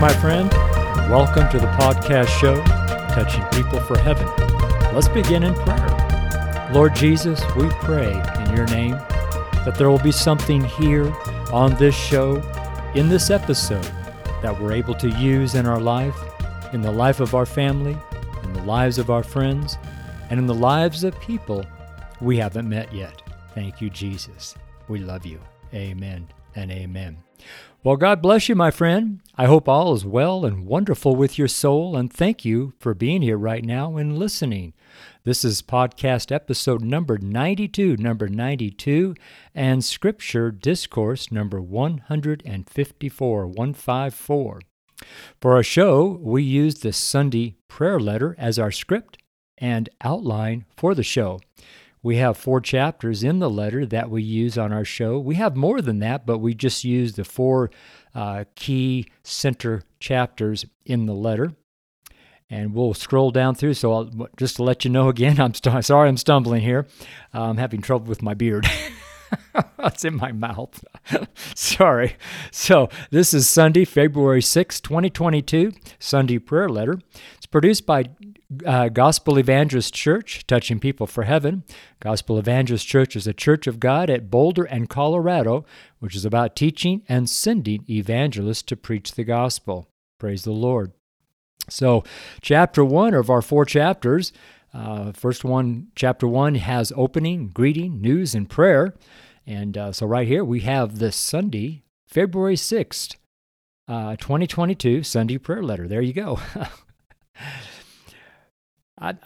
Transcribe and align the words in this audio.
My 0.00 0.14
friend. 0.20 0.48
Welcome 1.10 1.48
to 1.48 1.58
the 1.58 1.66
podcast 1.72 2.28
show, 2.28 2.62
Touching 3.12 3.42
People 3.46 3.80
for 3.80 3.98
Heaven. 3.98 4.28
Let's 4.94 5.08
begin 5.08 5.42
in 5.42 5.54
prayer. 5.54 6.70
Lord 6.72 6.94
Jesus, 6.94 7.42
we 7.56 7.68
pray 7.80 8.12
in 8.12 8.54
your 8.54 8.66
name 8.68 8.92
that 9.64 9.74
there 9.76 9.90
will 9.90 9.98
be 9.98 10.12
something 10.12 10.62
here 10.62 11.12
on 11.52 11.74
this 11.78 11.96
show, 11.96 12.36
in 12.94 13.08
this 13.08 13.28
episode, 13.28 13.90
that 14.40 14.56
we're 14.60 14.72
able 14.72 14.94
to 14.94 15.08
use 15.08 15.56
in 15.56 15.66
our 15.66 15.80
life, 15.80 16.16
in 16.72 16.80
the 16.80 16.92
life 16.92 17.18
of 17.18 17.34
our 17.34 17.46
family, 17.46 17.98
in 18.44 18.52
the 18.52 18.62
lives 18.62 18.98
of 18.98 19.10
our 19.10 19.24
friends, 19.24 19.78
and 20.30 20.38
in 20.38 20.46
the 20.46 20.54
lives 20.54 21.02
of 21.02 21.18
people 21.18 21.66
we 22.20 22.36
haven't 22.36 22.68
met 22.68 22.94
yet. 22.94 23.20
Thank 23.52 23.80
you, 23.80 23.90
Jesus. 23.90 24.54
We 24.86 25.00
love 25.00 25.26
you. 25.26 25.40
Amen 25.74 26.28
and 26.54 26.70
amen. 26.70 27.18
Well, 27.84 27.96
God 27.96 28.20
bless 28.20 28.48
you, 28.48 28.56
my 28.56 28.72
friend. 28.72 29.20
I 29.36 29.46
hope 29.46 29.68
all 29.68 29.94
is 29.94 30.04
well 30.04 30.44
and 30.44 30.66
wonderful 30.66 31.14
with 31.14 31.38
your 31.38 31.46
soul, 31.46 31.96
and 31.96 32.12
thank 32.12 32.44
you 32.44 32.72
for 32.80 32.92
being 32.92 33.22
here 33.22 33.38
right 33.38 33.64
now 33.64 33.96
and 33.96 34.18
listening. 34.18 34.72
This 35.22 35.44
is 35.44 35.62
podcast 35.62 36.32
episode 36.32 36.82
number 36.82 37.18
92, 37.18 37.96
number 37.98 38.26
92, 38.26 39.14
and 39.54 39.84
scripture 39.84 40.50
discourse 40.50 41.30
number 41.30 41.60
154, 41.60 43.46
154. 43.46 44.60
For 45.40 45.54
our 45.54 45.62
show, 45.62 46.18
we 46.20 46.42
use 46.42 46.80
the 46.80 46.92
Sunday 46.92 47.54
prayer 47.68 48.00
letter 48.00 48.34
as 48.38 48.58
our 48.58 48.72
script 48.72 49.18
and 49.56 49.88
outline 50.00 50.64
for 50.76 50.96
the 50.96 51.04
show. 51.04 51.38
We 52.02 52.16
have 52.16 52.36
four 52.36 52.60
chapters 52.60 53.22
in 53.22 53.38
the 53.38 53.50
letter 53.50 53.84
that 53.86 54.10
we 54.10 54.22
use 54.22 54.56
on 54.56 54.72
our 54.72 54.84
show. 54.84 55.18
We 55.18 55.34
have 55.36 55.56
more 55.56 55.80
than 55.80 55.98
that, 56.00 56.26
but 56.26 56.38
we 56.38 56.54
just 56.54 56.84
use 56.84 57.14
the 57.14 57.24
four 57.24 57.70
uh, 58.14 58.44
key 58.54 59.06
center 59.22 59.82
chapters 60.00 60.64
in 60.84 61.06
the 61.06 61.14
letter. 61.14 61.52
And 62.50 62.72
we'll 62.72 62.94
scroll 62.94 63.30
down 63.30 63.54
through. 63.54 63.74
So, 63.74 63.92
I'll, 63.92 64.28
just 64.38 64.56
to 64.56 64.62
let 64.62 64.84
you 64.84 64.90
know 64.90 65.08
again, 65.08 65.40
I'm 65.40 65.54
st- 65.54 65.84
sorry 65.84 66.08
I'm 66.08 66.16
stumbling 66.16 66.62
here. 66.62 66.86
I'm 67.32 67.58
having 67.58 67.82
trouble 67.82 68.06
with 68.06 68.22
my 68.22 68.34
beard. 68.34 68.66
it's 69.78 70.04
in 70.04 70.16
my 70.16 70.32
mouth. 70.32 70.84
Sorry. 71.54 72.16
So, 72.50 72.88
this 73.10 73.34
is 73.34 73.48
Sunday, 73.48 73.84
February 73.84 74.42
6, 74.42 74.80
2022, 74.80 75.72
Sunday 75.98 76.38
prayer 76.38 76.68
letter. 76.68 76.98
It's 77.36 77.46
produced 77.46 77.86
by 77.86 78.04
uh, 78.64 78.88
Gospel 78.88 79.38
Evangelist 79.38 79.94
Church, 79.94 80.46
Touching 80.46 80.80
People 80.80 81.06
for 81.06 81.24
Heaven. 81.24 81.64
Gospel 82.00 82.38
Evangelist 82.38 82.86
Church 82.86 83.14
is 83.14 83.26
a 83.26 83.34
church 83.34 83.66
of 83.66 83.80
God 83.80 84.08
at 84.08 84.30
Boulder 84.30 84.64
and 84.64 84.88
Colorado, 84.88 85.64
which 85.98 86.16
is 86.16 86.24
about 86.24 86.56
teaching 86.56 87.02
and 87.08 87.28
sending 87.28 87.84
evangelists 87.88 88.62
to 88.62 88.76
preach 88.76 89.12
the 89.12 89.24
gospel. 89.24 89.88
Praise 90.18 90.42
the 90.42 90.52
Lord. 90.52 90.92
So, 91.68 92.02
chapter 92.40 92.84
one 92.84 93.14
of 93.14 93.28
our 93.28 93.42
four 93.42 93.64
chapters. 93.64 94.32
Uh, 94.72 95.12
first 95.12 95.44
one, 95.44 95.88
chapter 95.94 96.26
one, 96.26 96.54
has 96.56 96.92
opening, 96.96 97.48
greeting, 97.48 98.00
news, 98.00 98.34
and 98.34 98.48
prayer. 98.48 98.94
And 99.46 99.76
uh, 99.76 99.92
so, 99.92 100.06
right 100.06 100.26
here, 100.26 100.44
we 100.44 100.60
have 100.60 100.98
this 100.98 101.16
Sunday, 101.16 101.82
February 102.06 102.56
6th, 102.56 103.16
uh, 103.86 104.16
2022, 104.16 105.02
Sunday 105.02 105.36
prayer 105.36 105.62
letter. 105.62 105.86
There 105.86 106.02
you 106.02 106.14
go. 106.14 106.40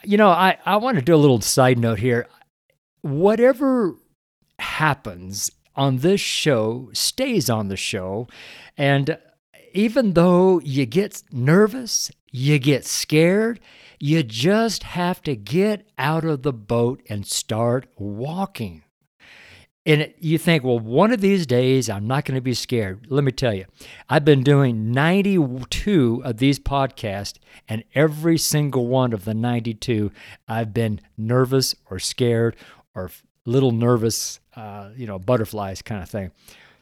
You 0.05 0.16
know, 0.16 0.28
I, 0.28 0.59
I 0.65 0.77
want 0.77 0.99
to 0.99 1.05
do 1.05 1.15
a 1.15 1.16
little 1.16 1.41
side 1.41 1.78
note 1.78 1.99
here. 1.99 2.28
Whatever 3.00 3.97
happens 4.59 5.50
on 5.75 5.99
this 5.99 6.21
show 6.21 6.91
stays 6.93 7.49
on 7.49 7.69
the 7.69 7.77
show. 7.77 8.28
And 8.77 9.19
even 9.75 10.12
though 10.12 10.61
you 10.61 10.87
get 10.87 11.22
nervous, 11.32 12.11
you 12.31 12.59
get 12.59 12.84
scared, 12.84 13.61
you 13.99 14.22
just 14.22 14.82
have 14.82 15.22
to 15.22 15.37
get 15.37 15.87
out 15.99 16.25
of 16.25 16.43
the 16.43 16.53
boat 16.53 17.03
and 17.09 17.27
start 17.27 17.87
walking. 17.97 18.82
And 19.84 20.12
you 20.19 20.38
think, 20.38 20.62
well, 20.62 20.78
one 20.78 21.12
of 21.12 21.20
these 21.20 21.44
days 21.44 21.91
I'm 21.91 22.06
not 22.06 22.25
going 22.25 22.37
to 22.37 22.41
be 22.41 22.54
scared. 22.54 23.06
Let 23.09 23.25
me 23.25 23.32
tell 23.32 23.53
you, 23.53 23.65
I've 24.09 24.25
been 24.25 24.44
doing 24.44 24.93
92 24.93 26.22
of 26.25 26.37
these 26.37 26.60
podcasts, 26.60 27.38
and 27.69 27.82
every 27.94 28.38
single 28.38 28.87
one 28.87 29.12
of 29.12 29.25
the 29.25 29.34
92, 29.34 30.12
I've 30.47 30.72
been 30.72 31.00
nervous 31.16 31.75
or 31.91 31.98
scared 31.98 32.54
or 32.94 33.10
little 33.44 33.72
nervous, 33.72 34.38
uh, 34.54 34.91
you 34.97 35.06
know, 35.06 35.19
butterflies 35.19 35.82
kind 35.82 36.03
of 36.03 36.09
thing. 36.09 36.31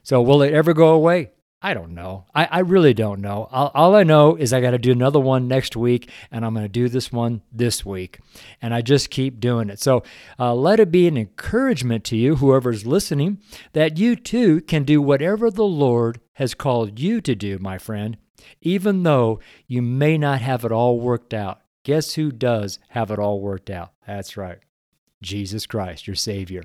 So, 0.02 0.20
will 0.20 0.42
it 0.42 0.52
ever 0.52 0.74
go 0.74 0.88
away? 0.88 1.30
I 1.62 1.74
don't 1.74 1.94
know. 1.94 2.24
I, 2.34 2.46
I 2.46 2.58
really 2.60 2.94
don't 2.94 3.20
know. 3.20 3.46
All, 3.50 3.70
all 3.74 3.94
I 3.94 4.02
know 4.02 4.34
is 4.34 4.52
I 4.52 4.62
got 4.62 4.70
to 4.70 4.78
do 4.78 4.92
another 4.92 5.20
one 5.20 5.46
next 5.46 5.76
week, 5.76 6.08
and 6.30 6.44
I'm 6.44 6.54
going 6.54 6.64
to 6.64 6.70
do 6.70 6.88
this 6.88 7.12
one 7.12 7.42
this 7.52 7.84
week. 7.84 8.20
And 8.62 8.72
I 8.72 8.80
just 8.80 9.10
keep 9.10 9.40
doing 9.40 9.68
it. 9.68 9.78
So 9.78 10.02
uh, 10.38 10.54
let 10.54 10.80
it 10.80 10.90
be 10.90 11.06
an 11.06 11.18
encouragement 11.18 12.04
to 12.04 12.16
you, 12.16 12.36
whoever's 12.36 12.86
listening, 12.86 13.40
that 13.74 13.98
you 13.98 14.16
too 14.16 14.62
can 14.62 14.84
do 14.84 15.02
whatever 15.02 15.50
the 15.50 15.64
Lord 15.64 16.20
has 16.34 16.54
called 16.54 16.98
you 16.98 17.20
to 17.20 17.34
do, 17.34 17.58
my 17.58 17.76
friend, 17.76 18.16
even 18.62 19.02
though 19.02 19.38
you 19.66 19.82
may 19.82 20.16
not 20.16 20.40
have 20.40 20.64
it 20.64 20.72
all 20.72 20.98
worked 20.98 21.34
out. 21.34 21.60
Guess 21.84 22.14
who 22.14 22.32
does 22.32 22.78
have 22.90 23.10
it 23.10 23.18
all 23.18 23.40
worked 23.40 23.68
out? 23.68 23.92
That's 24.06 24.36
right. 24.38 24.58
Jesus 25.20 25.66
Christ, 25.66 26.06
your 26.06 26.16
Savior. 26.16 26.64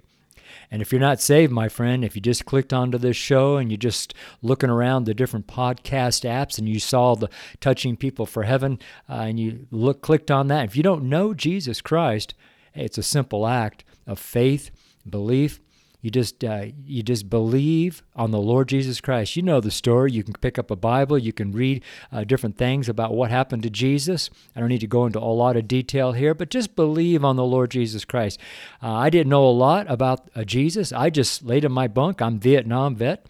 And 0.71 0.81
if 0.81 0.91
you're 0.91 1.01
not 1.01 1.21
saved, 1.21 1.51
my 1.51 1.69
friend, 1.69 2.03
if 2.03 2.15
you 2.15 2.21
just 2.21 2.45
clicked 2.45 2.73
onto 2.73 2.97
this 2.97 3.15
show 3.15 3.57
and 3.57 3.71
you're 3.71 3.77
just 3.77 4.13
looking 4.41 4.69
around 4.69 5.03
the 5.03 5.13
different 5.13 5.47
podcast 5.47 6.27
apps 6.29 6.57
and 6.57 6.67
you 6.67 6.79
saw 6.79 7.15
the 7.15 7.29
Touching 7.59 7.95
People 7.95 8.25
for 8.25 8.43
Heaven 8.43 8.79
uh, 9.09 9.13
and 9.13 9.39
you 9.39 9.67
look 9.71 10.01
clicked 10.01 10.31
on 10.31 10.47
that, 10.47 10.65
if 10.65 10.75
you 10.75 10.83
don't 10.83 11.09
know 11.09 11.33
Jesus 11.33 11.81
Christ, 11.81 12.33
it's 12.73 12.97
a 12.97 13.03
simple 13.03 13.47
act 13.47 13.83
of 14.05 14.19
faith, 14.19 14.71
belief, 15.09 15.59
you 16.05 16.11
just 16.11 16.43
uh, 16.43 16.67
you 16.85 17.01
just 17.01 17.31
believe 17.31 18.03
on 18.15 18.29
the 18.29 18.37
Lord 18.37 18.69
Jesus 18.69 19.01
Christ. 19.01 19.35
You 19.35 19.41
know 19.41 19.59
the 19.59 19.71
story. 19.71 20.11
You 20.11 20.23
can 20.23 20.35
pick 20.35 20.59
up 20.59 20.69
a 20.69 20.75
Bible. 20.75 21.17
You 21.17 21.33
can 21.33 21.51
read 21.51 21.83
uh, 22.11 22.23
different 22.25 22.59
things 22.59 22.87
about 22.87 23.15
what 23.15 23.31
happened 23.31 23.63
to 23.63 23.71
Jesus. 23.71 24.29
I 24.55 24.59
don't 24.59 24.69
need 24.69 24.81
to 24.81 24.87
go 24.87 25.07
into 25.07 25.17
a 25.17 25.33
lot 25.33 25.57
of 25.57 25.67
detail 25.67 26.11
here, 26.11 26.35
but 26.35 26.51
just 26.51 26.75
believe 26.75 27.25
on 27.25 27.37
the 27.37 27.43
Lord 27.43 27.71
Jesus 27.71 28.05
Christ. 28.05 28.39
Uh, 28.83 28.93
I 28.93 29.09
didn't 29.09 29.31
know 29.31 29.47
a 29.47 29.49
lot 29.49 29.89
about 29.89 30.29
uh, 30.35 30.43
Jesus. 30.43 30.93
I 30.93 31.09
just 31.09 31.41
laid 31.41 31.65
in 31.65 31.71
my 31.71 31.87
bunk. 31.87 32.21
I'm 32.21 32.39
Vietnam 32.39 32.95
vet, 32.95 33.25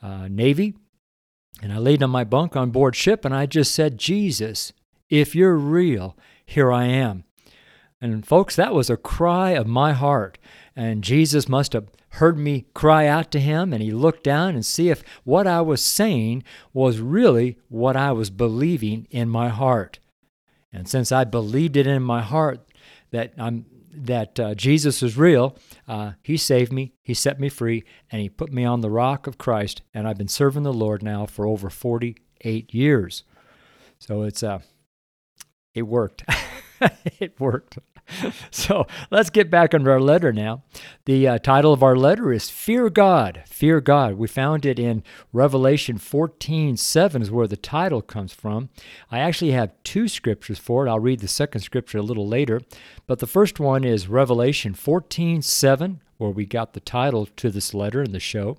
uh, 0.00 0.28
Navy, 0.28 0.76
and 1.60 1.72
I 1.72 1.78
laid 1.78 2.00
in 2.00 2.10
my 2.10 2.22
bunk 2.22 2.54
on 2.54 2.70
board 2.70 2.94
ship, 2.94 3.24
and 3.24 3.34
I 3.34 3.46
just 3.46 3.74
said, 3.74 3.98
Jesus, 3.98 4.72
if 5.08 5.34
you're 5.34 5.56
real, 5.56 6.16
here 6.46 6.70
I 6.70 6.84
am. 6.84 7.24
And 8.00 8.24
folks, 8.24 8.54
that 8.54 8.72
was 8.72 8.88
a 8.88 8.96
cry 8.96 9.50
of 9.50 9.66
my 9.66 9.94
heart. 9.94 10.38
And 10.76 11.02
Jesus 11.02 11.48
must 11.48 11.72
have 11.72 11.88
heard 12.14 12.38
me 12.38 12.66
cry 12.74 13.06
out 13.06 13.30
to 13.32 13.40
him, 13.40 13.72
and 13.72 13.82
he 13.82 13.92
looked 13.92 14.24
down 14.24 14.54
and 14.54 14.66
see 14.66 14.90
if 14.90 15.02
what 15.24 15.46
I 15.46 15.60
was 15.60 15.82
saying 15.82 16.44
was 16.72 17.00
really 17.00 17.58
what 17.68 17.96
I 17.96 18.12
was 18.12 18.30
believing 18.30 19.06
in 19.10 19.28
my 19.28 19.48
heart. 19.48 19.98
And 20.72 20.88
since 20.88 21.12
I 21.12 21.24
believed 21.24 21.76
it 21.76 21.86
in 21.86 22.02
my 22.02 22.22
heart 22.22 22.60
that 23.10 23.32
I'm 23.38 23.66
that 23.92 24.38
uh, 24.38 24.54
Jesus 24.54 25.02
is 25.02 25.16
real, 25.16 25.56
uh, 25.88 26.12
He 26.22 26.36
saved 26.36 26.72
me, 26.72 26.92
He 27.02 27.12
set 27.14 27.40
me 27.40 27.48
free, 27.48 27.84
and 28.10 28.22
He 28.22 28.28
put 28.28 28.52
me 28.52 28.64
on 28.64 28.80
the 28.80 28.90
rock 28.90 29.26
of 29.26 29.38
Christ. 29.38 29.82
And 29.92 30.06
I've 30.06 30.18
been 30.18 30.28
serving 30.28 30.62
the 30.62 30.72
Lord 30.72 31.02
now 31.02 31.26
for 31.26 31.46
over 31.46 31.70
48 31.70 32.72
years. 32.72 33.24
So 33.98 34.22
it's 34.22 34.42
uh, 34.42 34.60
it 35.74 35.82
worked. 35.82 36.24
it 37.20 37.38
worked. 37.38 37.78
so 38.50 38.86
let's 39.10 39.30
get 39.30 39.50
back 39.50 39.74
into 39.74 39.90
our 39.90 40.00
letter 40.00 40.32
now. 40.32 40.62
The 41.06 41.26
uh, 41.28 41.38
title 41.38 41.72
of 41.72 41.82
our 41.82 41.96
letter 41.96 42.32
is 42.32 42.50
Fear 42.50 42.90
God. 42.90 43.42
Fear 43.46 43.80
God. 43.80 44.14
We 44.14 44.28
found 44.28 44.66
it 44.66 44.78
in 44.78 45.02
Revelation 45.32 45.98
14 45.98 46.76
7 46.76 47.22
is 47.22 47.30
where 47.30 47.46
the 47.46 47.56
title 47.56 48.02
comes 48.02 48.32
from. 48.32 48.68
I 49.10 49.20
actually 49.20 49.52
have 49.52 49.72
two 49.84 50.08
scriptures 50.08 50.58
for 50.58 50.86
it. 50.86 50.90
I'll 50.90 51.00
read 51.00 51.20
the 51.20 51.28
second 51.28 51.62
scripture 51.62 51.98
a 51.98 52.02
little 52.02 52.26
later. 52.26 52.60
But 53.06 53.18
the 53.18 53.26
first 53.26 53.60
one 53.60 53.84
is 53.84 54.08
Revelation 54.08 54.74
14 54.74 55.42
7, 55.42 56.00
where 56.18 56.30
we 56.30 56.46
got 56.46 56.72
the 56.72 56.80
title 56.80 57.26
to 57.36 57.50
this 57.50 57.74
letter 57.74 58.02
in 58.02 58.12
the 58.12 58.20
show. 58.20 58.58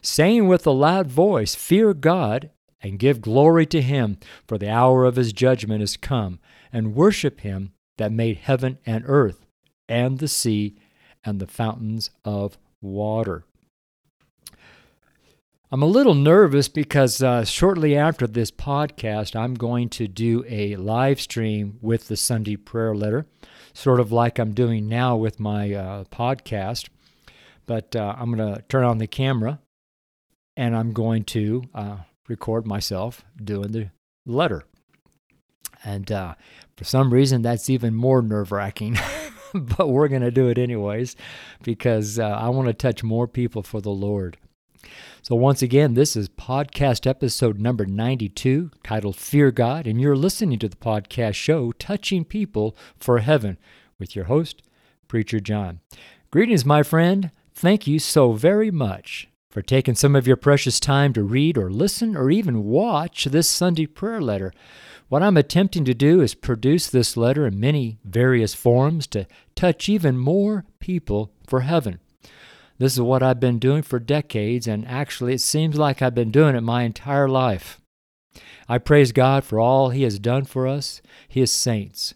Saying 0.00 0.48
with 0.48 0.66
a 0.66 0.72
loud 0.72 1.06
voice, 1.06 1.54
Fear 1.54 1.94
God 1.94 2.50
and 2.82 2.98
give 2.98 3.20
glory 3.20 3.64
to 3.66 3.80
him, 3.80 4.18
for 4.46 4.58
the 4.58 4.68
hour 4.68 5.04
of 5.04 5.16
his 5.16 5.32
judgment 5.32 5.82
is 5.82 5.96
come, 5.96 6.40
and 6.72 6.94
worship 6.94 7.40
him 7.40 7.72
that 8.02 8.10
made 8.10 8.36
heaven 8.38 8.78
and 8.84 9.04
earth, 9.06 9.46
and 9.88 10.18
the 10.18 10.26
sea, 10.26 10.74
and 11.22 11.38
the 11.38 11.46
fountains 11.46 12.10
of 12.24 12.58
water. 12.80 13.44
I'm 15.70 15.84
a 15.84 15.86
little 15.86 16.16
nervous 16.16 16.66
because 16.66 17.22
uh, 17.22 17.44
shortly 17.44 17.96
after 17.96 18.26
this 18.26 18.50
podcast, 18.50 19.36
I'm 19.36 19.54
going 19.54 19.88
to 19.90 20.08
do 20.08 20.44
a 20.48 20.74
live 20.74 21.20
stream 21.20 21.78
with 21.80 22.08
the 22.08 22.16
Sunday 22.16 22.56
prayer 22.56 22.92
letter, 22.92 23.24
sort 23.72 24.00
of 24.00 24.10
like 24.10 24.40
I'm 24.40 24.52
doing 24.52 24.88
now 24.88 25.14
with 25.14 25.38
my 25.38 25.72
uh, 25.72 26.04
podcast. 26.06 26.88
But 27.66 27.94
uh, 27.94 28.16
I'm 28.18 28.34
going 28.34 28.52
to 28.56 28.62
turn 28.62 28.82
on 28.82 28.98
the 28.98 29.06
camera 29.06 29.60
and 30.56 30.74
I'm 30.74 30.92
going 30.92 31.22
to 31.26 31.62
uh, 31.72 31.98
record 32.26 32.66
myself 32.66 33.24
doing 33.40 33.70
the 33.70 33.90
letter. 34.26 34.64
And 35.84 36.10
uh, 36.10 36.34
for 36.76 36.84
some 36.84 37.12
reason, 37.12 37.42
that's 37.42 37.70
even 37.70 37.94
more 37.94 38.22
nerve 38.22 38.52
wracking. 38.52 38.98
but 39.54 39.88
we're 39.88 40.08
going 40.08 40.22
to 40.22 40.30
do 40.30 40.48
it 40.48 40.58
anyways 40.58 41.16
because 41.62 42.18
uh, 42.18 42.24
I 42.26 42.48
want 42.48 42.68
to 42.68 42.74
touch 42.74 43.02
more 43.02 43.28
people 43.28 43.62
for 43.62 43.80
the 43.80 43.90
Lord. 43.90 44.38
So, 45.22 45.36
once 45.36 45.62
again, 45.62 45.94
this 45.94 46.16
is 46.16 46.28
podcast 46.28 47.06
episode 47.06 47.60
number 47.60 47.86
92 47.86 48.72
titled 48.82 49.14
Fear 49.14 49.52
God, 49.52 49.86
and 49.86 50.00
you're 50.00 50.16
listening 50.16 50.58
to 50.58 50.68
the 50.68 50.76
podcast 50.76 51.34
show 51.34 51.70
Touching 51.72 52.24
People 52.24 52.76
for 52.98 53.20
Heaven 53.20 53.58
with 54.00 54.16
your 54.16 54.24
host, 54.24 54.62
Preacher 55.06 55.38
John. 55.38 55.78
Greetings, 56.32 56.64
my 56.64 56.82
friend. 56.82 57.30
Thank 57.54 57.86
you 57.86 58.00
so 58.00 58.32
very 58.32 58.72
much 58.72 59.28
for 59.52 59.60
taking 59.60 59.94
some 59.94 60.16
of 60.16 60.26
your 60.26 60.36
precious 60.36 60.80
time 60.80 61.12
to 61.12 61.22
read 61.22 61.58
or 61.58 61.70
listen 61.70 62.16
or 62.16 62.30
even 62.30 62.64
watch 62.64 63.26
this 63.26 63.46
Sunday 63.46 63.84
prayer 63.84 64.20
letter. 64.20 64.50
What 65.10 65.22
I'm 65.22 65.36
attempting 65.36 65.84
to 65.84 65.92
do 65.92 66.22
is 66.22 66.34
produce 66.34 66.88
this 66.88 67.18
letter 67.18 67.46
in 67.46 67.60
many 67.60 67.98
various 68.02 68.54
forms 68.54 69.06
to 69.08 69.26
touch 69.54 69.90
even 69.90 70.16
more 70.16 70.64
people 70.80 71.34
for 71.46 71.60
heaven. 71.60 72.00
This 72.78 72.94
is 72.94 73.02
what 73.02 73.22
I've 73.22 73.40
been 73.40 73.58
doing 73.58 73.82
for 73.82 73.98
decades, 73.98 74.66
and 74.66 74.88
actually, 74.88 75.34
it 75.34 75.42
seems 75.42 75.76
like 75.76 76.00
I've 76.00 76.14
been 76.14 76.30
doing 76.30 76.56
it 76.56 76.62
my 76.62 76.84
entire 76.84 77.28
life. 77.28 77.78
I 78.70 78.78
praise 78.78 79.12
God 79.12 79.44
for 79.44 79.60
all 79.60 79.90
He 79.90 80.02
has 80.04 80.18
done 80.18 80.46
for 80.46 80.66
us, 80.66 81.02
His 81.28 81.52
saints. 81.52 82.14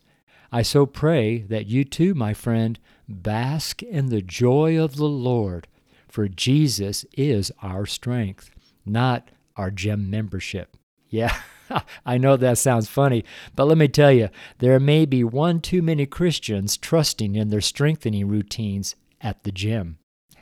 I 0.50 0.62
so 0.62 0.87
pray 0.87 1.41
that 1.50 1.67
you 1.67 1.85
too, 1.85 2.15
my 2.15 2.32
friend, 2.32 2.79
bask 3.06 3.82
in 3.82 4.06
the 4.06 4.23
joy 4.23 4.82
of 4.82 4.97
the 4.97 5.05
Lord, 5.05 5.69
for 6.17 6.29
Jesus 6.29 7.05
is 7.13 7.53
our 7.61 7.85
strength, 7.85 8.49
not 8.87 9.29
our 9.55 9.71
gym 9.71 10.09
membership. 10.09 10.75
Yeah, 11.11 11.37
I 12.07 12.17
know 12.17 12.39
that 12.39 12.57
sounds 12.57 12.89
funny, 12.89 13.23
but 13.55 13.67
let 13.67 13.77
me 13.77 13.87
tell 13.87 14.11
you, 14.11 14.31
there 14.57 14.81
may 14.81 15.05
be 15.05 15.23
one 15.23 15.61
too 15.61 15.83
many 15.83 16.07
Christians 16.07 16.79
trusting 16.79 17.35
in 17.35 17.51
their 17.51 17.61
strengthening 17.61 18.29
routines 18.29 18.97
at 19.21 19.45
the 19.45 19.53
gym. 19.53 19.99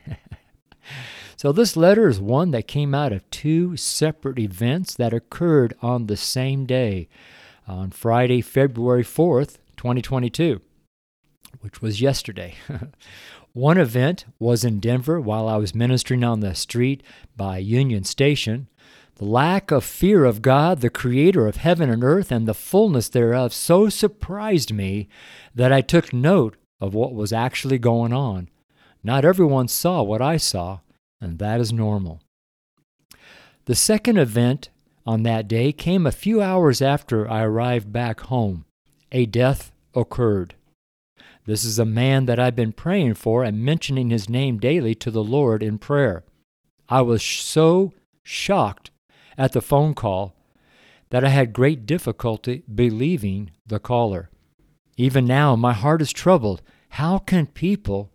so, 1.37 1.51
this 1.51 1.77
letter 1.77 2.09
is 2.09 2.21
one 2.21 2.53
that 2.53 2.69
came 2.69 2.95
out 2.95 3.13
of 3.13 3.29
two 3.31 3.77
separate 3.77 4.39
events 4.39 4.95
that 4.95 5.13
occurred 5.13 5.75
on 5.83 6.07
the 6.07 6.17
same 6.17 6.67
day, 6.67 7.09
on 7.67 7.91
Friday, 7.91 8.43
February 8.43 9.03
4th, 9.03 9.57
2022, 9.77 10.61
which 11.63 11.83
was 11.83 12.01
yesterday. 12.01 12.55
One 13.55 13.79
event 13.79 14.25
was 14.41 14.65
in 14.65 14.81
Denver 14.81 15.21
while 15.21 15.47
I 15.47 15.59
was 15.59 15.77
ministering 15.77 16.25
on 16.25 16.41
the 16.41 16.57
street 16.57 17.05
by 17.37 17.59
Union 17.59 18.03
Station. 18.03 18.69
The 19.15 19.27
lack 19.27 19.71
of 19.71 19.85
fear 19.85 20.25
of 20.25 20.43
God, 20.43 20.81
the 20.81 20.91
creator 20.91 21.47
of 21.47 21.55
heaven 21.55 21.89
and 21.89 22.03
earth, 22.03 22.33
and 22.33 22.49
the 22.49 22.53
fullness 22.53 23.09
thereof 23.09 23.55
so 23.55 23.89
surprised 23.89 24.73
me 24.73 25.09
that 25.55 25.73
I 25.73 25.83
took 25.83 26.13
note 26.13 26.57
of 26.81 26.95
what 26.95 27.15
was 27.15 27.33
actually 27.33 27.79
going 27.79 28.13
on. 28.13 28.49
Not 29.05 29.25
everyone 29.25 29.69
saw 29.69 30.03
what 30.03 30.21
I 30.21 30.37
saw, 30.37 30.81
and 31.21 31.39
that 31.39 31.61
is 31.61 31.73
normal. 31.73 32.23
The 33.67 33.77
second 33.77 34.19
event 34.19 34.71
on 35.07 35.23
that 35.23 35.47
day 35.47 35.71
came 35.71 36.09
a 36.09 36.13
few 36.13 36.43
hours 36.43 36.83
after 36.83 37.31
I 37.31 37.45
arrived 37.45 37.93
back 37.93 38.19
home. 38.23 38.65
A 39.13 39.27
death 39.27 39.71
occurred. 39.95 40.57
This 41.47 41.65
is 41.65 41.79
a 41.79 41.85
man 41.85 42.27
that 42.27 42.39
I've 42.39 42.57
been 42.57 42.73
praying 42.73 43.15
for 43.15 43.45
and 43.45 43.65
mentioning 43.65 44.11
his 44.11 44.29
name 44.29 44.59
daily 44.59 44.95
to 44.97 45.11
the 45.11 45.25
Lord 45.25 45.63
in 45.63 45.79
prayer. 45.79 46.25
I 46.89 47.03
was 47.03 47.23
so 47.23 47.93
shocked 48.23 48.91
at 49.37 49.53
the 49.53 49.61
phone 49.61 49.95
call 49.95 50.35
that 51.11 51.25
I 51.25 51.29
had 51.29 51.53
great 51.53 51.87
difficulty 51.87 52.63
believing 52.73 53.51
the 53.67 53.79
caller. 53.79 54.31
Even 54.97 55.27
now, 55.27 55.55
my 55.57 55.73
heart 55.73 56.01
is 56.01 56.13
troubled. 56.13 56.63
How 56.91 57.19
can 57.19 57.47
people 57.47 58.11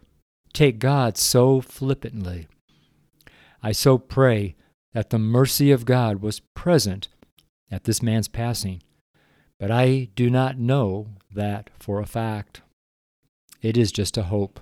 take 0.53 0.79
God 0.79 1.17
so 1.17 1.61
flippantly. 1.61 2.47
I 3.61 3.71
so 3.71 3.97
pray 3.97 4.55
that 4.93 5.09
the 5.09 5.19
mercy 5.19 5.71
of 5.71 5.85
God 5.85 6.21
was 6.21 6.39
present 6.39 7.07
at 7.71 7.83
this 7.83 8.01
man's 8.01 8.27
passing, 8.27 8.81
but 9.59 9.69
I 9.69 10.09
do 10.15 10.29
not 10.29 10.57
know 10.57 11.07
that 11.33 11.69
for 11.79 11.99
a 11.99 12.05
fact. 12.05 12.61
It 13.61 13.77
is 13.77 13.91
just 13.91 14.17
a 14.17 14.23
hope. 14.23 14.59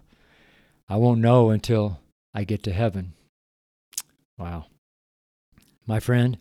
I 0.90 0.96
won't 0.96 1.22
know 1.22 1.50
until 1.50 2.00
I 2.34 2.44
get 2.44 2.64
to 2.64 2.74
heaven. 2.74 3.14
Wow. 4.38 4.66
My 5.86 6.00
friend, 6.00 6.38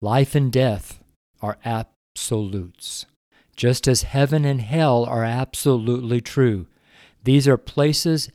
life 0.00 0.34
and 0.34 0.52
death 0.52 1.02
are 1.40 1.58
absolutes, 1.64 3.06
just 3.56 3.86
as 3.86 4.02
heaven 4.02 4.44
and 4.44 4.60
hell 4.60 5.04
are 5.04 5.24
absolutely 5.24 6.20
true. 6.20 6.66
These 7.24 7.46
are 7.46 7.56
places 7.56 8.30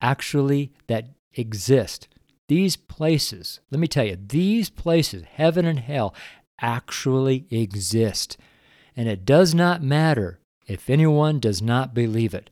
actually 0.00 0.72
that 0.86 1.08
exist. 1.34 2.08
These 2.48 2.76
places, 2.76 3.60
let 3.70 3.80
me 3.80 3.88
tell 3.88 4.04
you, 4.04 4.16
these 4.16 4.70
places, 4.70 5.24
heaven 5.24 5.66
and 5.66 5.80
hell, 5.80 6.14
actually 6.60 7.46
exist. 7.50 8.36
And 8.96 9.08
it 9.08 9.24
does 9.24 9.54
not 9.54 9.82
matter 9.82 10.38
if 10.66 10.88
anyone 10.88 11.40
does 11.40 11.60
not 11.60 11.92
believe 11.92 12.34
it. 12.34 12.50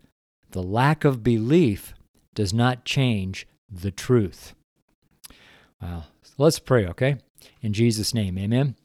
The 0.54 0.62
lack 0.62 1.04
of 1.04 1.24
belief 1.24 1.94
does 2.32 2.54
not 2.54 2.84
change 2.84 3.44
the 3.68 3.90
truth. 3.90 4.54
Well, 5.82 6.06
let's 6.38 6.60
pray, 6.60 6.86
okay? 6.86 7.16
In 7.60 7.72
Jesus' 7.72 8.14
name, 8.14 8.38
amen. 8.38 8.76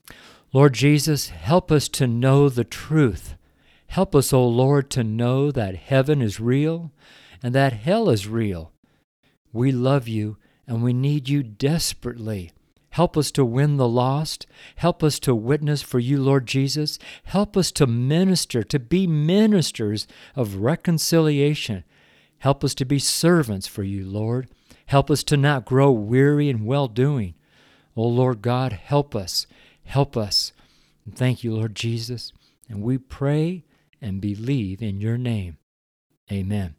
Lord 0.52 0.74
Jesus, 0.74 1.30
help 1.30 1.72
us 1.72 1.88
to 1.90 2.08
know 2.08 2.50
the 2.50 2.64
truth. 2.64 3.36
Help 3.86 4.16
us, 4.16 4.34
O 4.34 4.40
oh 4.40 4.48
Lord, 4.48 4.90
to 4.90 5.04
know 5.04 5.52
that 5.52 5.76
heaven 5.76 6.24
is 6.24 6.40
real 6.40 6.92
and 7.44 7.54
that 7.54 7.74
hell 7.74 8.10
is 8.10 8.28
real. 8.28 8.72
We 9.54 9.72
love 9.72 10.08
you 10.08 10.38
and 10.66 10.82
we 10.82 10.92
need 10.92 11.30
you 11.30 11.44
desperately. 11.44 12.52
Help 13.00 13.16
us 13.16 13.32
to 13.32 13.46
win 13.46 13.78
the 13.78 13.88
lost. 13.88 14.46
Help 14.76 15.06
us 15.06 15.20
to 15.20 15.34
witness 15.34 15.82
for 15.82 16.00
you, 16.00 16.22
Lord 16.22 16.46
Jesus. 16.46 17.00
Help 17.24 17.56
us 17.56 17.72
to 17.72 17.88
minister, 17.88 18.62
to 18.64 18.78
be 18.78 19.08
ministers 19.08 20.06
of 20.36 20.58
reconciliation. 20.58 21.86
Help 22.40 22.62
us 22.62 22.76
to 22.76 22.84
be 22.84 23.00
servants 23.00 23.68
for 23.68 23.84
you, 23.84 24.06
Lord. 24.06 24.50
Help 24.88 25.10
us 25.10 25.24
to 25.24 25.38
not 25.38 25.64
grow 25.64 25.90
weary 25.92 26.50
in 26.50 26.66
well 26.66 26.90
doing. 26.90 27.36
O 27.96 28.04
oh, 28.04 28.08
Lord 28.10 28.42
God, 28.42 28.74
help 28.74 29.16
us. 29.16 29.48
Help 29.86 30.18
us. 30.18 30.52
And 31.06 31.16
thank 31.16 31.42
you, 31.42 31.56
Lord 31.56 31.76
Jesus. 31.76 32.34
And 32.68 32.82
we 32.82 32.98
pray 32.98 33.64
and 34.02 34.20
believe 34.20 34.82
in 34.82 35.00
your 35.00 35.18
name. 35.18 35.56
Amen 36.30 36.76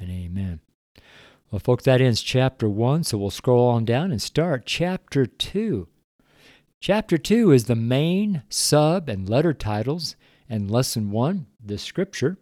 and 0.00 0.10
amen. 0.10 0.62
Well, 1.50 1.58
folks, 1.58 1.84
that 1.84 2.00
ends 2.00 2.22
chapter 2.22 2.68
one, 2.68 3.02
so 3.02 3.18
we'll 3.18 3.30
scroll 3.30 3.68
on 3.70 3.84
down 3.84 4.12
and 4.12 4.22
start 4.22 4.66
chapter 4.66 5.26
two. 5.26 5.88
Chapter 6.80 7.18
two 7.18 7.50
is 7.50 7.64
the 7.64 7.74
main 7.74 8.44
sub 8.48 9.08
and 9.08 9.28
letter 9.28 9.52
titles, 9.52 10.14
and 10.48 10.70
lesson 10.70 11.10
one, 11.10 11.46
the 11.60 11.76
scripture. 11.76 12.38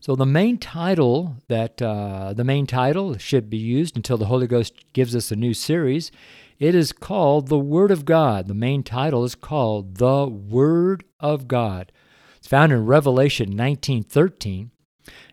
So 0.00 0.16
the 0.16 0.24
main 0.24 0.56
title 0.56 1.36
that 1.48 1.82
uh, 1.82 2.32
the 2.32 2.44
main 2.44 2.66
title 2.66 3.18
should 3.18 3.50
be 3.50 3.58
used 3.58 3.94
until 3.94 4.16
the 4.16 4.26
Holy 4.26 4.46
Ghost 4.46 4.92
gives 4.94 5.14
us 5.14 5.30
a 5.30 5.36
new 5.36 5.52
series. 5.52 6.10
It 6.58 6.74
is 6.74 6.92
called 6.92 7.48
the 7.48 7.58
Word 7.58 7.90
of 7.90 8.06
God. 8.06 8.48
The 8.48 8.54
main 8.54 8.84
title 8.84 9.22
is 9.22 9.34
called 9.34 9.98
the 9.98 10.26
Word 10.26 11.04
of 11.20 11.46
God. 11.46 11.92
It's 12.38 12.48
found 12.48 12.72
in 12.72 12.86
Revelation 12.86 13.54
19:13. 13.54 14.70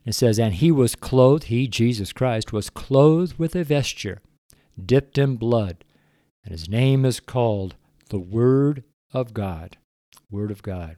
It 0.06 0.14
says, 0.14 0.40
And 0.40 0.56
he 0.56 0.72
was 0.72 0.96
clothed, 0.96 1.46
he, 1.46 1.68
Jesus 1.68 2.14
Christ, 2.14 2.54
was 2.54 2.70
clothed 2.70 3.38
with 3.38 3.56
a 3.56 3.64
vesture 3.64 4.22
dipped 4.84 5.18
in 5.18 5.36
blood, 5.36 5.84
and 6.44 6.52
his 6.52 6.70
name 6.70 7.06
is 7.06 7.20
called 7.20 7.76
the 8.10 8.20
Word 8.20 8.84
of 9.14 9.34
God. 9.34 9.78
Word 10.30 10.52
of 10.52 10.64
God. 10.64 10.98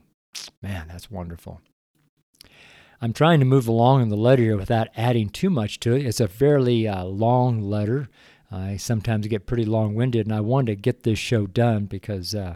Man, 0.62 0.88
that's 0.88 1.12
wonderful. 1.12 1.62
I'm 3.02 3.14
trying 3.14 3.40
to 3.40 3.46
move 3.46 3.68
along 3.68 4.02
in 4.02 4.10
the 4.10 4.16
letter 4.16 4.44
here 4.44 4.58
without 4.58 4.88
adding 4.96 5.30
too 5.30 5.50
much 5.50 5.80
to 5.82 5.94
it. 5.94 6.06
It's 6.06 6.22
a 6.22 6.28
fairly 6.28 6.88
uh, 6.88 7.04
long 7.04 7.62
letter. 7.62 8.08
I 8.50 8.78
sometimes 8.78 9.28
get 9.28 9.46
pretty 9.46 9.66
long 9.66 9.96
winded, 9.96 10.26
and 10.26 10.36
I 10.36 10.40
wanted 10.40 10.68
to 10.68 10.82
get 10.82 11.04
this 11.04 11.20
show 11.20 11.46
done 11.46 11.86
because 11.86 12.34
uh, 12.34 12.56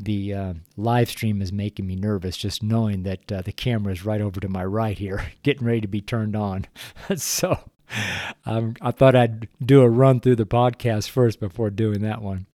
the 0.00 0.34
uh, 0.34 0.54
live 0.76 1.10
stream 1.10 1.42
is 1.42 1.52
making 1.52 1.86
me 1.86 1.94
nervous 1.94 2.36
just 2.36 2.62
knowing 2.62 3.02
that 3.02 3.30
uh, 3.30 3.42
the 3.42 3.52
camera 3.52 3.92
is 3.92 4.04
right 4.04 4.20
over 4.20 4.40
to 4.40 4.48
my 4.48 4.64
right 4.64 4.96
here, 4.96 5.32
getting 5.42 5.66
ready 5.66 5.80
to 5.82 5.88
be 5.88 6.00
turned 6.00 6.34
on. 6.34 6.66
so 7.16 7.58
um, 8.46 8.74
I 8.80 8.90
thought 8.90 9.16
I'd 9.16 9.48
do 9.64 9.82
a 9.82 9.88
run 9.88 10.20
through 10.20 10.36
the 10.36 10.46
podcast 10.46 11.10
first 11.10 11.40
before 11.40 11.70
doing 11.70 12.02
that 12.02 12.22
one. 12.22 12.46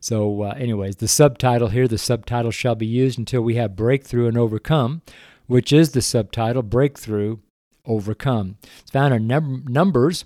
So, 0.00 0.42
uh, 0.42 0.54
anyways, 0.56 0.96
the 0.96 1.08
subtitle 1.08 1.68
here 1.68 1.86
the 1.86 1.98
subtitle 1.98 2.50
shall 2.50 2.74
be 2.74 2.86
used 2.86 3.18
until 3.18 3.42
we 3.42 3.54
have 3.54 3.76
breakthrough 3.76 4.26
and 4.26 4.36
overcome, 4.36 5.02
which 5.46 5.72
is 5.72 5.92
the 5.92 6.02
subtitle 6.02 6.62
Breakthrough 6.62 7.38
Overcome. 7.84 8.56
It's 8.80 8.90
found 8.90 9.14
in 9.14 9.26
num- 9.26 9.64
Numbers 9.68 10.24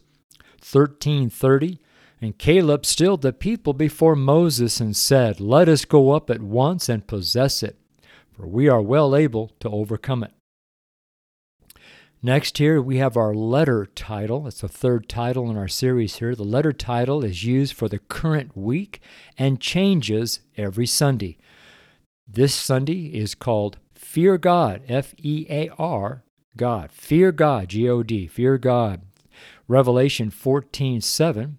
1330 0.60 1.78
And 2.20 2.38
Caleb 2.38 2.86
stilled 2.86 3.22
the 3.22 3.32
people 3.32 3.74
before 3.74 4.16
Moses 4.16 4.80
and 4.80 4.96
said, 4.96 5.40
Let 5.40 5.68
us 5.68 5.84
go 5.84 6.12
up 6.12 6.30
at 6.30 6.40
once 6.40 6.88
and 6.88 7.06
possess 7.06 7.62
it, 7.62 7.78
for 8.32 8.46
we 8.46 8.68
are 8.68 8.80
well 8.80 9.14
able 9.14 9.52
to 9.60 9.68
overcome 9.68 10.24
it. 10.24 10.32
Next, 12.22 12.58
here 12.58 12.80
we 12.80 12.96
have 12.96 13.16
our 13.16 13.34
letter 13.34 13.86
title. 13.86 14.46
It's 14.46 14.62
the 14.62 14.68
third 14.68 15.08
title 15.08 15.50
in 15.50 15.56
our 15.56 15.68
series 15.68 16.16
here. 16.16 16.34
The 16.34 16.42
letter 16.42 16.72
title 16.72 17.22
is 17.22 17.44
used 17.44 17.74
for 17.74 17.88
the 17.88 17.98
current 17.98 18.56
week 18.56 19.00
and 19.36 19.60
changes 19.60 20.40
every 20.56 20.86
Sunday. 20.86 21.36
This 22.26 22.54
Sunday 22.54 23.06
is 23.14 23.34
called 23.34 23.76
Fear 23.94 24.38
God, 24.38 24.82
F 24.88 25.14
E 25.18 25.46
A 25.50 25.68
R, 25.78 26.24
God. 26.56 26.90
Fear 26.90 27.32
God, 27.32 27.68
G 27.68 27.88
O 27.88 28.02
D, 28.02 28.26
fear 28.26 28.56
God. 28.56 29.02
Revelation 29.68 30.30
14 30.30 31.02
7, 31.02 31.58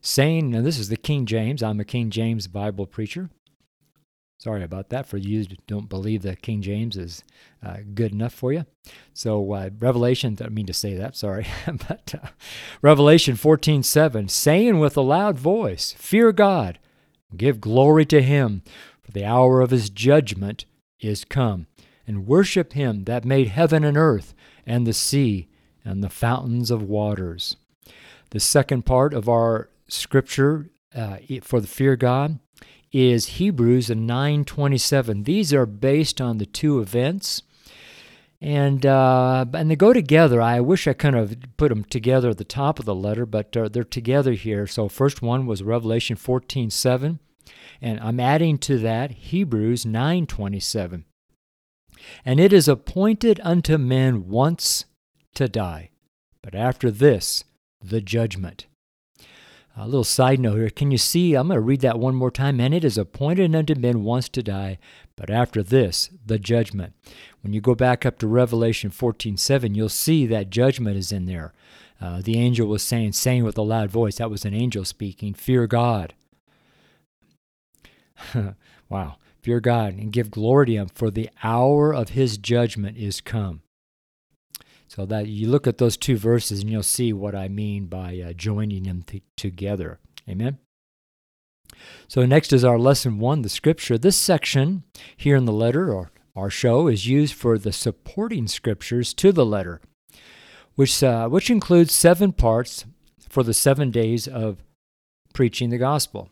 saying, 0.00 0.54
and 0.54 0.66
this 0.66 0.78
is 0.78 0.88
the 0.88 0.96
King 0.96 1.26
James, 1.26 1.62
I'm 1.62 1.80
a 1.80 1.84
King 1.84 2.10
James 2.10 2.46
Bible 2.46 2.86
preacher. 2.86 3.30
Sorry 4.40 4.64
about 4.64 4.88
that 4.88 5.04
for 5.04 5.18
you 5.18 5.40
who 5.40 5.56
don't 5.66 5.90
believe 5.90 6.22
that 6.22 6.40
King 6.40 6.62
James 6.62 6.96
is 6.96 7.22
uh, 7.62 7.78
good 7.92 8.12
enough 8.12 8.32
for 8.32 8.54
you. 8.54 8.64
So 9.12 9.52
uh, 9.52 9.68
Revelation, 9.78 10.38
I 10.42 10.48
mean 10.48 10.64
to 10.64 10.72
say 10.72 10.94
that, 10.94 11.14
sorry, 11.14 11.46
but 11.66 12.14
uh, 12.14 12.28
Revelation 12.80 13.36
14, 13.36 13.82
7, 13.82 14.28
saying 14.28 14.78
with 14.78 14.96
a 14.96 15.02
loud 15.02 15.38
voice, 15.38 15.92
Fear 15.98 16.32
God, 16.32 16.78
give 17.36 17.60
glory 17.60 18.06
to 18.06 18.22
him, 18.22 18.62
for 19.02 19.12
the 19.12 19.26
hour 19.26 19.60
of 19.60 19.70
his 19.70 19.90
judgment 19.90 20.64
is 21.00 21.26
come, 21.26 21.66
and 22.06 22.26
worship 22.26 22.72
him 22.72 23.04
that 23.04 23.26
made 23.26 23.48
heaven 23.48 23.84
and 23.84 23.98
earth, 23.98 24.34
and 24.64 24.86
the 24.86 24.94
sea, 24.94 25.48
and 25.84 26.02
the 26.02 26.08
fountains 26.08 26.70
of 26.70 26.82
waters. 26.82 27.56
The 28.30 28.40
second 28.40 28.86
part 28.86 29.12
of 29.12 29.28
our 29.28 29.68
scripture 29.92 30.70
uh, 30.94 31.18
for 31.42 31.60
the 31.60 31.66
fear 31.66 31.96
God 31.96 32.38
is 32.92 33.26
Hebrews 33.38 33.88
9:27. 33.88 35.24
These 35.24 35.52
are 35.54 35.66
based 35.66 36.20
on 36.20 36.38
the 36.38 36.46
two 36.46 36.80
events, 36.80 37.42
and 38.40 38.84
uh, 38.84 39.44
and 39.52 39.70
they 39.70 39.76
go 39.76 39.92
together. 39.92 40.42
I 40.42 40.60
wish 40.60 40.88
I 40.88 40.92
kind 40.92 41.16
of 41.16 41.36
put 41.56 41.68
them 41.68 41.84
together 41.84 42.30
at 42.30 42.38
the 42.38 42.44
top 42.44 42.78
of 42.78 42.84
the 42.84 42.94
letter, 42.94 43.26
but 43.26 43.56
uh, 43.56 43.68
they're 43.68 43.84
together 43.84 44.32
here. 44.32 44.66
So 44.66 44.88
first 44.88 45.22
one 45.22 45.46
was 45.46 45.62
Revelation 45.62 46.16
14:7, 46.16 47.20
and 47.80 48.00
I'm 48.00 48.20
adding 48.20 48.58
to 48.58 48.78
that 48.78 49.10
Hebrews 49.12 49.84
9:27. 49.84 51.04
And 52.24 52.40
it 52.40 52.52
is 52.52 52.66
appointed 52.66 53.40
unto 53.44 53.76
men 53.76 54.28
once 54.28 54.86
to 55.34 55.48
die, 55.48 55.90
but 56.42 56.54
after 56.54 56.90
this 56.90 57.44
the 57.82 58.00
judgment. 58.00 58.66
A 59.76 59.86
little 59.86 60.04
side 60.04 60.40
note 60.40 60.56
here. 60.56 60.70
Can 60.70 60.90
you 60.90 60.98
see? 60.98 61.34
I'm 61.34 61.48
going 61.48 61.56
to 61.56 61.60
read 61.60 61.80
that 61.80 61.98
one 61.98 62.14
more 62.14 62.30
time. 62.30 62.60
And 62.60 62.74
it 62.74 62.84
is 62.84 62.98
appointed 62.98 63.54
unto 63.54 63.74
men 63.74 64.02
once 64.02 64.28
to 64.30 64.42
die, 64.42 64.78
but 65.16 65.30
after 65.30 65.62
this, 65.62 66.10
the 66.24 66.38
judgment. 66.38 66.92
When 67.42 67.52
you 67.52 67.60
go 67.60 67.74
back 67.74 68.04
up 68.04 68.18
to 68.18 68.26
Revelation 68.26 68.90
14 68.90 69.36
7, 69.36 69.74
you'll 69.74 69.88
see 69.88 70.26
that 70.26 70.50
judgment 70.50 70.96
is 70.96 71.12
in 71.12 71.26
there. 71.26 71.52
Uh, 72.00 72.20
the 72.22 72.38
angel 72.38 72.66
was 72.66 72.82
saying, 72.82 73.12
saying 73.12 73.44
with 73.44 73.58
a 73.58 73.62
loud 73.62 73.90
voice, 73.90 74.16
that 74.16 74.30
was 74.30 74.44
an 74.44 74.54
angel 74.54 74.84
speaking, 74.84 75.34
Fear 75.34 75.66
God. 75.66 76.14
wow. 78.88 79.16
Fear 79.42 79.60
God 79.60 79.94
and 79.94 80.12
give 80.12 80.30
glory 80.30 80.66
to 80.66 80.72
Him, 80.72 80.88
for 80.88 81.10
the 81.10 81.30
hour 81.42 81.94
of 81.94 82.10
His 82.10 82.36
judgment 82.36 82.98
is 82.98 83.20
come. 83.20 83.62
So 84.90 85.06
that 85.06 85.28
you 85.28 85.48
look 85.48 85.68
at 85.68 85.78
those 85.78 85.96
two 85.96 86.16
verses 86.16 86.62
and 86.62 86.70
you'll 86.70 86.82
see 86.82 87.12
what 87.12 87.36
I 87.36 87.46
mean 87.46 87.86
by 87.86 88.18
uh, 88.18 88.32
joining 88.32 88.82
them 88.82 89.04
th- 89.04 89.22
together. 89.36 90.00
Amen. 90.28 90.58
So 92.08 92.26
next 92.26 92.52
is 92.52 92.64
our 92.64 92.76
lesson 92.76 93.20
one, 93.20 93.42
the 93.42 93.48
scripture. 93.48 93.96
This 93.96 94.16
section 94.16 94.82
here 95.16 95.36
in 95.36 95.44
the 95.44 95.52
letter 95.52 95.94
or 95.94 96.10
our 96.34 96.50
show 96.50 96.88
is 96.88 97.06
used 97.06 97.34
for 97.34 97.56
the 97.56 97.72
supporting 97.72 98.48
scriptures 98.48 99.14
to 99.14 99.30
the 99.30 99.46
letter, 99.46 99.80
which 100.74 101.04
uh, 101.04 101.28
which 101.28 101.50
includes 101.50 101.92
seven 101.92 102.32
parts 102.32 102.84
for 103.28 103.44
the 103.44 103.54
seven 103.54 103.92
days 103.92 104.26
of 104.26 104.64
preaching 105.32 105.70
the 105.70 105.78
gospel. 105.78 106.30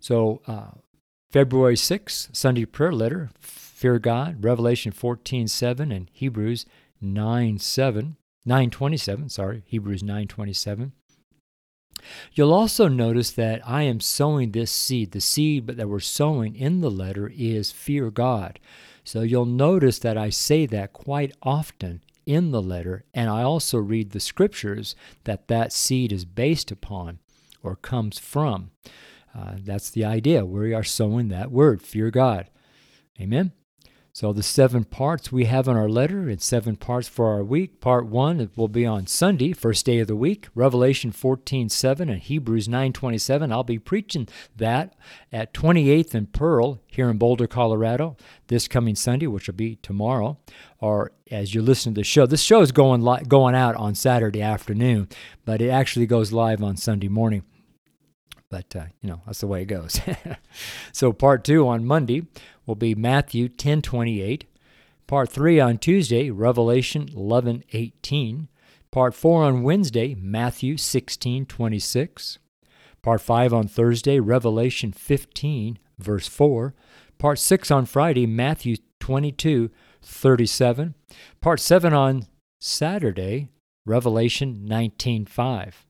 So 0.00 0.42
uh, 0.48 0.70
February 1.30 1.76
6th, 1.76 2.34
Sunday 2.34 2.64
prayer 2.64 2.92
letter, 2.92 3.30
fear 3.38 4.00
God, 4.00 4.42
Revelation 4.42 4.90
14, 4.90 5.46
7, 5.46 5.92
and 5.92 6.10
Hebrews 6.12 6.66
9 7.00 7.58
7, 7.58 8.16
927, 8.44 9.28
sorry, 9.28 9.62
Hebrews 9.66 10.02
927. 10.02 10.92
You'll 12.32 12.54
also 12.54 12.88
notice 12.88 13.30
that 13.32 13.60
I 13.68 13.82
am 13.82 14.00
sowing 14.00 14.52
this 14.52 14.70
seed. 14.70 15.12
The 15.12 15.20
seed 15.20 15.66
that 15.66 15.88
we're 15.88 16.00
sowing 16.00 16.54
in 16.54 16.80
the 16.80 16.90
letter 16.90 17.32
is 17.34 17.72
fear 17.72 18.10
God. 18.10 18.60
So 19.04 19.22
you'll 19.22 19.46
notice 19.46 19.98
that 20.00 20.16
I 20.16 20.30
say 20.30 20.66
that 20.66 20.92
quite 20.92 21.34
often 21.42 22.02
in 22.26 22.50
the 22.50 22.62
letter, 22.62 23.04
and 23.14 23.30
I 23.30 23.42
also 23.42 23.78
read 23.78 24.10
the 24.10 24.20
scriptures 24.20 24.94
that 25.24 25.48
that 25.48 25.72
seed 25.72 26.12
is 26.12 26.26
based 26.26 26.70
upon 26.70 27.20
or 27.62 27.74
comes 27.74 28.18
from. 28.18 28.70
Uh, 29.34 29.54
that's 29.58 29.90
the 29.90 30.04
idea. 30.04 30.44
We 30.44 30.74
are 30.74 30.84
sowing 30.84 31.28
that 31.28 31.50
word, 31.50 31.80
fear 31.80 32.10
God. 32.10 32.50
Amen. 33.20 33.52
So 34.18 34.32
the 34.32 34.42
seven 34.42 34.82
parts 34.82 35.30
we 35.30 35.44
have 35.44 35.68
in 35.68 35.76
our 35.76 35.88
letter, 35.88 36.28
it's 36.28 36.44
seven 36.44 36.74
parts 36.74 37.06
for 37.06 37.28
our 37.28 37.44
week. 37.44 37.80
Part 37.80 38.06
one 38.06 38.40
it 38.40 38.50
will 38.56 38.66
be 38.66 38.84
on 38.84 39.06
Sunday, 39.06 39.52
first 39.52 39.86
day 39.86 40.00
of 40.00 40.08
the 40.08 40.16
week, 40.16 40.48
Revelation 40.56 41.12
14, 41.12 41.68
7 41.68 42.08
and 42.08 42.20
Hebrews 42.20 42.68
9, 42.68 42.92
27. 42.92 43.52
I'll 43.52 43.62
be 43.62 43.78
preaching 43.78 44.26
that 44.56 44.96
at 45.30 45.54
28th 45.54 46.14
and 46.14 46.32
Pearl 46.32 46.80
here 46.88 47.08
in 47.08 47.16
Boulder, 47.16 47.46
Colorado, 47.46 48.16
this 48.48 48.66
coming 48.66 48.96
Sunday, 48.96 49.28
which 49.28 49.46
will 49.46 49.54
be 49.54 49.76
tomorrow. 49.76 50.36
Or 50.80 51.12
as 51.30 51.54
you 51.54 51.62
listen 51.62 51.94
to 51.94 52.00
the 52.00 52.04
show, 52.04 52.26
this 52.26 52.42
show 52.42 52.60
is 52.60 52.72
going 52.72 53.02
li- 53.02 53.22
going 53.28 53.54
out 53.54 53.76
on 53.76 53.94
Saturday 53.94 54.42
afternoon, 54.42 55.06
but 55.44 55.62
it 55.62 55.68
actually 55.68 56.06
goes 56.06 56.32
live 56.32 56.60
on 56.60 56.76
Sunday 56.76 57.06
morning 57.06 57.44
but 58.50 58.74
uh, 58.74 58.84
you 59.02 59.10
know 59.10 59.20
that's 59.26 59.40
the 59.40 59.46
way 59.46 59.62
it 59.62 59.66
goes. 59.66 60.00
so 60.92 61.12
part 61.12 61.44
two 61.44 61.68
on 61.68 61.84
Monday 61.84 62.26
will 62.68 62.76
be 62.76 62.94
Matthew 62.94 63.48
10:28. 63.48 64.44
Part 65.08 65.30
3 65.30 65.58
on 65.58 65.78
Tuesday, 65.78 66.30
Revelation 66.30 67.08
11:18. 67.16 68.48
Part 68.90 69.14
4 69.14 69.44
on 69.44 69.62
Wednesday, 69.62 70.14
Matthew 70.14 70.76
16:26. 70.76 72.38
Part 73.02 73.22
5 73.22 73.54
on 73.54 73.66
Thursday, 73.66 74.20
Revelation 74.20 74.92
15 74.92 75.78
verse 75.98 76.28
4. 76.28 76.74
Part 77.18 77.38
6 77.38 77.70
on 77.70 77.86
Friday, 77.86 78.26
Matthew 78.26 78.76
22:37. 79.00 80.94
Part 81.40 81.60
7 81.60 81.92
on 81.92 82.26
Saturday, 82.60 83.48
Revelation 83.86 84.66
19:5. 84.66 85.86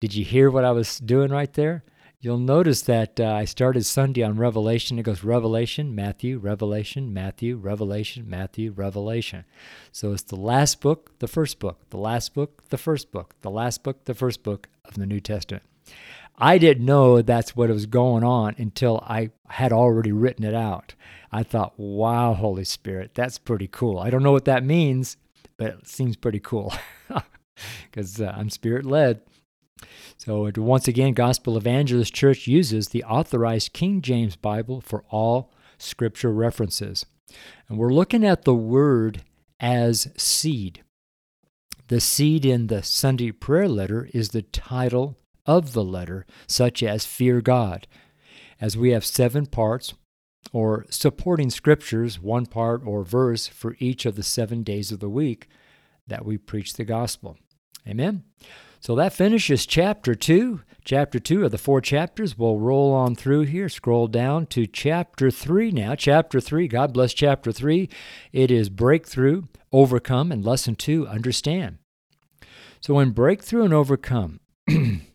Did 0.00 0.14
you 0.14 0.24
hear 0.24 0.50
what 0.50 0.64
I 0.64 0.72
was 0.72 0.98
doing 0.98 1.30
right 1.30 1.52
there? 1.54 1.84
You'll 2.24 2.38
notice 2.38 2.82
that 2.82 3.18
uh, 3.18 3.32
I 3.32 3.44
started 3.44 3.84
Sunday 3.84 4.22
on 4.22 4.36
Revelation. 4.36 4.96
It 4.96 5.02
goes 5.02 5.24
Revelation, 5.24 5.92
Matthew, 5.92 6.38
Revelation, 6.38 7.12
Matthew, 7.12 7.56
Revelation, 7.56 8.30
Matthew, 8.30 8.70
Revelation. 8.70 9.44
So 9.90 10.12
it's 10.12 10.22
the 10.22 10.36
last 10.36 10.80
book, 10.80 11.18
the 11.18 11.26
first 11.26 11.58
book, 11.58 11.80
the 11.90 11.96
last 11.96 12.32
book, 12.32 12.62
the 12.68 12.78
first 12.78 13.10
book, 13.10 13.34
the 13.40 13.50
last 13.50 13.82
book, 13.82 14.04
the 14.04 14.14
first 14.14 14.44
book 14.44 14.68
of 14.84 14.94
the 14.94 15.04
New 15.04 15.18
Testament. 15.18 15.64
I 16.38 16.58
didn't 16.58 16.84
know 16.86 17.22
that's 17.22 17.56
what 17.56 17.70
was 17.70 17.86
going 17.86 18.22
on 18.22 18.54
until 18.56 19.02
I 19.04 19.30
had 19.48 19.72
already 19.72 20.12
written 20.12 20.44
it 20.44 20.54
out. 20.54 20.94
I 21.32 21.42
thought, 21.42 21.76
wow, 21.76 22.34
Holy 22.34 22.62
Spirit, 22.62 23.14
that's 23.14 23.38
pretty 23.38 23.66
cool. 23.66 23.98
I 23.98 24.10
don't 24.10 24.22
know 24.22 24.30
what 24.30 24.44
that 24.44 24.64
means, 24.64 25.16
but 25.56 25.70
it 25.70 25.88
seems 25.88 26.14
pretty 26.14 26.38
cool 26.38 26.72
because 27.90 28.20
uh, 28.20 28.32
I'm 28.36 28.48
spirit 28.48 28.86
led. 28.86 29.22
So, 30.16 30.50
once 30.56 30.86
again, 30.86 31.14
Gospel 31.14 31.56
Evangelist 31.56 32.14
Church 32.14 32.46
uses 32.46 32.88
the 32.88 33.04
authorized 33.04 33.72
King 33.72 34.02
James 34.02 34.36
Bible 34.36 34.80
for 34.80 35.04
all 35.10 35.52
scripture 35.78 36.32
references. 36.32 37.06
And 37.68 37.78
we're 37.78 37.92
looking 37.92 38.24
at 38.24 38.44
the 38.44 38.54
word 38.54 39.22
as 39.58 40.08
seed. 40.16 40.82
The 41.88 42.00
seed 42.00 42.44
in 42.44 42.68
the 42.68 42.82
Sunday 42.82 43.32
prayer 43.32 43.68
letter 43.68 44.08
is 44.14 44.28
the 44.28 44.42
title 44.42 45.18
of 45.44 45.72
the 45.72 45.84
letter, 45.84 46.24
such 46.46 46.82
as 46.82 47.04
Fear 47.04 47.40
God. 47.40 47.86
As 48.60 48.76
we 48.76 48.90
have 48.90 49.04
seven 49.04 49.46
parts 49.46 49.94
or 50.52 50.86
supporting 50.88 51.50
scriptures, 51.50 52.20
one 52.20 52.46
part 52.46 52.82
or 52.86 53.04
verse 53.04 53.46
for 53.46 53.76
each 53.78 54.06
of 54.06 54.14
the 54.16 54.22
seven 54.22 54.62
days 54.62 54.92
of 54.92 55.00
the 55.00 55.08
week 55.08 55.48
that 56.06 56.24
we 56.24 56.38
preach 56.38 56.74
the 56.74 56.84
gospel. 56.84 57.38
Amen. 57.86 58.24
So 58.82 58.94
that 58.96 59.14
finishes 59.14 59.64
chapter 59.64 60.14
2. 60.14 60.60
Chapter 60.84 61.20
2 61.20 61.44
of 61.44 61.52
the 61.52 61.58
four 61.58 61.80
chapters. 61.80 62.36
We'll 62.36 62.58
roll 62.58 62.92
on 62.92 63.14
through 63.14 63.42
here, 63.42 63.68
scroll 63.68 64.08
down 64.08 64.46
to 64.46 64.66
chapter 64.66 65.30
3 65.30 65.70
now. 65.70 65.94
Chapter 65.94 66.40
3, 66.40 66.66
God 66.66 66.92
bless 66.92 67.14
chapter 67.14 67.52
3. 67.52 67.88
It 68.32 68.50
is 68.50 68.68
breakthrough, 68.68 69.44
overcome, 69.72 70.32
and 70.32 70.44
lesson 70.44 70.74
2, 70.74 71.06
understand. 71.06 71.78
So 72.80 72.98
in 72.98 73.12
breakthrough 73.12 73.62
and 73.62 73.72
overcome, 73.72 74.40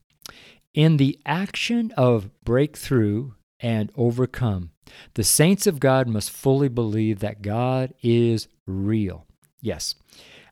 In 0.77 0.97
the 0.97 1.19
action 1.25 1.91
of 1.97 2.29
breakthrough 2.43 3.31
and 3.59 3.91
overcome, 3.95 4.69
the 5.15 5.23
saints 5.23 5.65
of 5.65 5.79
God 5.79 6.07
must 6.07 6.29
fully 6.29 6.67
believe 6.67 7.17
that 7.17 7.41
God 7.41 7.95
is 8.03 8.47
real. 8.67 9.25
Yes, 9.59 9.95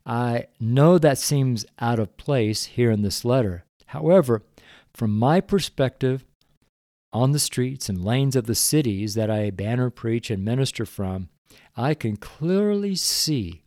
I 0.06 0.46
know 0.60 0.98
that 0.98 1.18
seems 1.18 1.66
out 1.80 1.98
of 1.98 2.16
place 2.16 2.64
here 2.66 2.92
in 2.92 3.02
this 3.02 3.24
letter. 3.24 3.64
However, 3.86 4.42
from 4.94 5.18
my 5.18 5.40
perspective, 5.40 6.24
on 7.12 7.32
the 7.32 7.38
streets 7.38 7.88
and 7.88 8.04
lanes 8.04 8.36
of 8.36 8.46
the 8.46 8.54
cities 8.54 9.14
that 9.14 9.30
I 9.30 9.50
banner, 9.50 9.90
preach, 9.90 10.30
and 10.30 10.44
minister 10.44 10.84
from, 10.86 11.28
I 11.76 11.94
can 11.94 12.16
clearly 12.16 12.94
see 12.94 13.62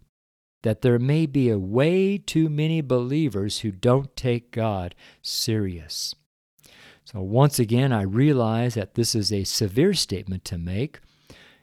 that 0.64 0.82
there 0.82 1.00
may 1.00 1.26
be 1.26 1.50
a 1.50 1.60
way 1.60 2.18
too 2.18 2.50
many 2.50 2.82
believers 2.82 3.60
who 3.60 3.72
don't 3.72 4.16
take 4.16 4.52
God 4.52 4.94
serious. 5.22 6.16
So, 7.06 7.22
once 7.22 7.60
again, 7.60 7.92
I 7.92 8.04
realize 8.04 8.76
that 8.76 8.94
this 8.94 9.16
is 9.16 9.34
a 9.34 9.44
severe 9.44 9.94
statement 9.94 10.46
to 10.46 10.58
make 10.58 11.00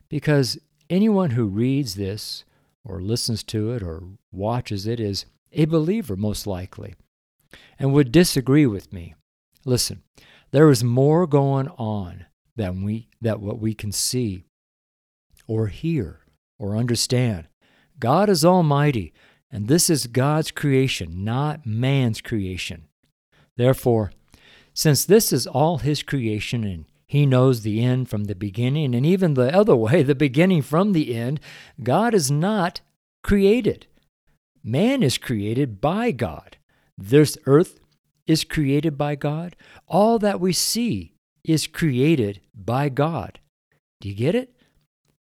because 0.09 0.59
anyone 0.90 1.30
who 1.30 1.47
reads 1.47 1.95
this 1.95 2.45
or 2.85 3.00
listens 3.00 3.42
to 3.45 3.73
it 3.73 3.83
or 3.83 4.02
watches 4.37 4.87
it 4.87 5.00
is 5.00 5.26
a 5.52 5.64
believer, 5.64 6.16
most 6.16 6.47
likely, 6.47 6.95
and 7.78 7.93
would 7.93 8.12
disagree 8.12 8.66
with 8.66 8.93
me. 8.93 9.14
Listen, 9.64 10.02
there 10.50 10.71
is 10.71 10.85
more 10.85 11.26
going 11.26 11.69
on 11.71 12.26
than 12.55 12.83
we 12.83 13.09
that 13.21 13.40
what 13.40 13.59
we 13.59 13.75
can 13.75 13.93
see 13.93 14.45
or 15.47 15.69
hear 15.69 16.21
or 16.59 16.76
understand. 16.76 17.49
God 17.99 18.28
is 18.28 18.45
almighty, 18.45 19.12
and 19.50 19.69
this 19.69 19.88
is 19.88 20.07
God's 20.07 20.50
creation, 20.50 21.25
not 21.25 21.66
man's 21.66 22.21
creation. 22.21 22.85
Therefore, 23.57 24.12
since 24.75 25.05
this 25.05 25.33
is 25.33 25.47
all 25.47 25.78
his 25.78 26.02
creation 26.02 26.64
and 26.64 26.85
he 27.07 27.25
knows 27.25 27.62
the 27.62 27.83
end 27.83 28.11
from 28.11 28.25
the 28.25 28.35
beginning, 28.35 28.95
and 28.95 29.07
even 29.07 29.35
the 29.35 29.55
other 29.55 29.76
way, 29.76 30.02
the 30.02 30.14
beginning 30.14 30.62
from 30.62 30.93
the 30.93 31.14
end, 31.14 31.40
God 31.83 32.14
is 32.14 32.31
not 32.31 32.81
created. 33.23 33.87
Man 34.68 35.04
is 35.04 35.16
created 35.16 35.80
by 35.80 36.11
God. 36.11 36.56
This 36.99 37.38
earth 37.46 37.78
is 38.26 38.42
created 38.42 38.99
by 38.99 39.14
God. 39.14 39.54
All 39.87 40.18
that 40.18 40.40
we 40.40 40.52
see 40.52 41.14
is 41.44 41.68
created 41.68 42.40
by 42.52 42.88
God. 42.88 43.38
Do 44.00 44.08
you 44.08 44.14
get 44.16 44.35
it? 44.35 44.56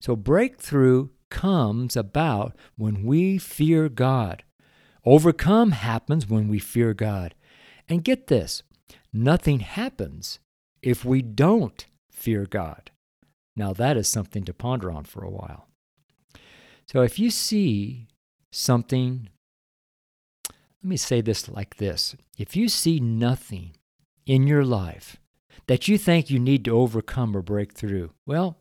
So 0.01 0.15
breakthrough 0.15 1.09
comes 1.29 1.95
about 1.95 2.55
when 2.75 3.03
we 3.03 3.37
fear 3.37 3.87
God. 3.87 4.43
Overcome 5.05 5.73
happens 5.73 6.27
when 6.27 6.47
we 6.47 6.57
fear 6.57 6.95
God. 6.95 7.35
And 7.87 8.03
get 8.03 8.25
this 8.25 8.63
nothing 9.13 9.59
happens 9.59 10.39
if 10.81 11.05
we 11.05 11.21
don't 11.21 11.85
fear 12.11 12.47
God. 12.47 12.89
Now, 13.55 13.73
that 13.73 13.95
is 13.95 14.07
something 14.07 14.43
to 14.45 14.55
ponder 14.55 14.89
on 14.89 15.03
for 15.03 15.23
a 15.23 15.29
while. 15.29 15.67
So, 16.87 17.03
if 17.03 17.19
you 17.19 17.29
see 17.29 18.07
something, 18.51 19.29
let 20.85 20.89
me 20.89 20.97
say 20.97 21.19
this 21.19 21.49
like 21.49 21.77
this 21.77 22.15
if 22.37 22.55
you 22.55 22.69
see 22.69 22.99
nothing 22.99 23.71
in 24.27 24.45
your 24.45 24.63
life 24.63 25.17
that 25.65 25.87
you 25.87 25.97
think 25.97 26.29
you 26.29 26.37
need 26.37 26.63
to 26.63 26.77
overcome 26.77 27.35
or 27.35 27.41
break 27.41 27.73
through, 27.73 28.11
well, 28.27 28.59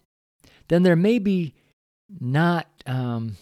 then 0.69 0.85
there 0.85 0.97
may 0.97 1.19
be 1.19 1.53
not, 2.19 2.67
um, 2.87 3.37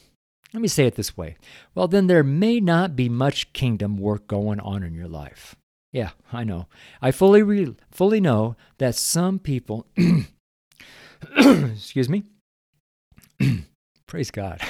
let 0.53 0.61
me 0.61 0.67
say 0.67 0.85
it 0.85 0.97
this 0.97 1.17
way. 1.17 1.37
Well, 1.77 1.87
then 1.87 2.09
there 2.09 2.25
may 2.25 2.59
not 2.59 2.97
be 2.97 3.09
much 3.09 3.53
kingdom 3.53 3.99
work 3.99 4.27
going 4.27 4.59
on 4.59 4.83
in 4.83 4.95
your 4.95 5.07
life. 5.07 5.55
Yeah, 5.93 6.11
I 6.33 6.43
know. 6.43 6.67
I 7.01 7.13
fully 7.13 7.45
re- 7.45 7.77
fully 7.93 8.19
know 8.21 8.57
that 8.79 8.97
some 8.97 9.39
people 9.39 9.87
excuse 11.37 12.09
me. 12.09 12.25
Praise 14.09 14.33
God. 14.33 14.61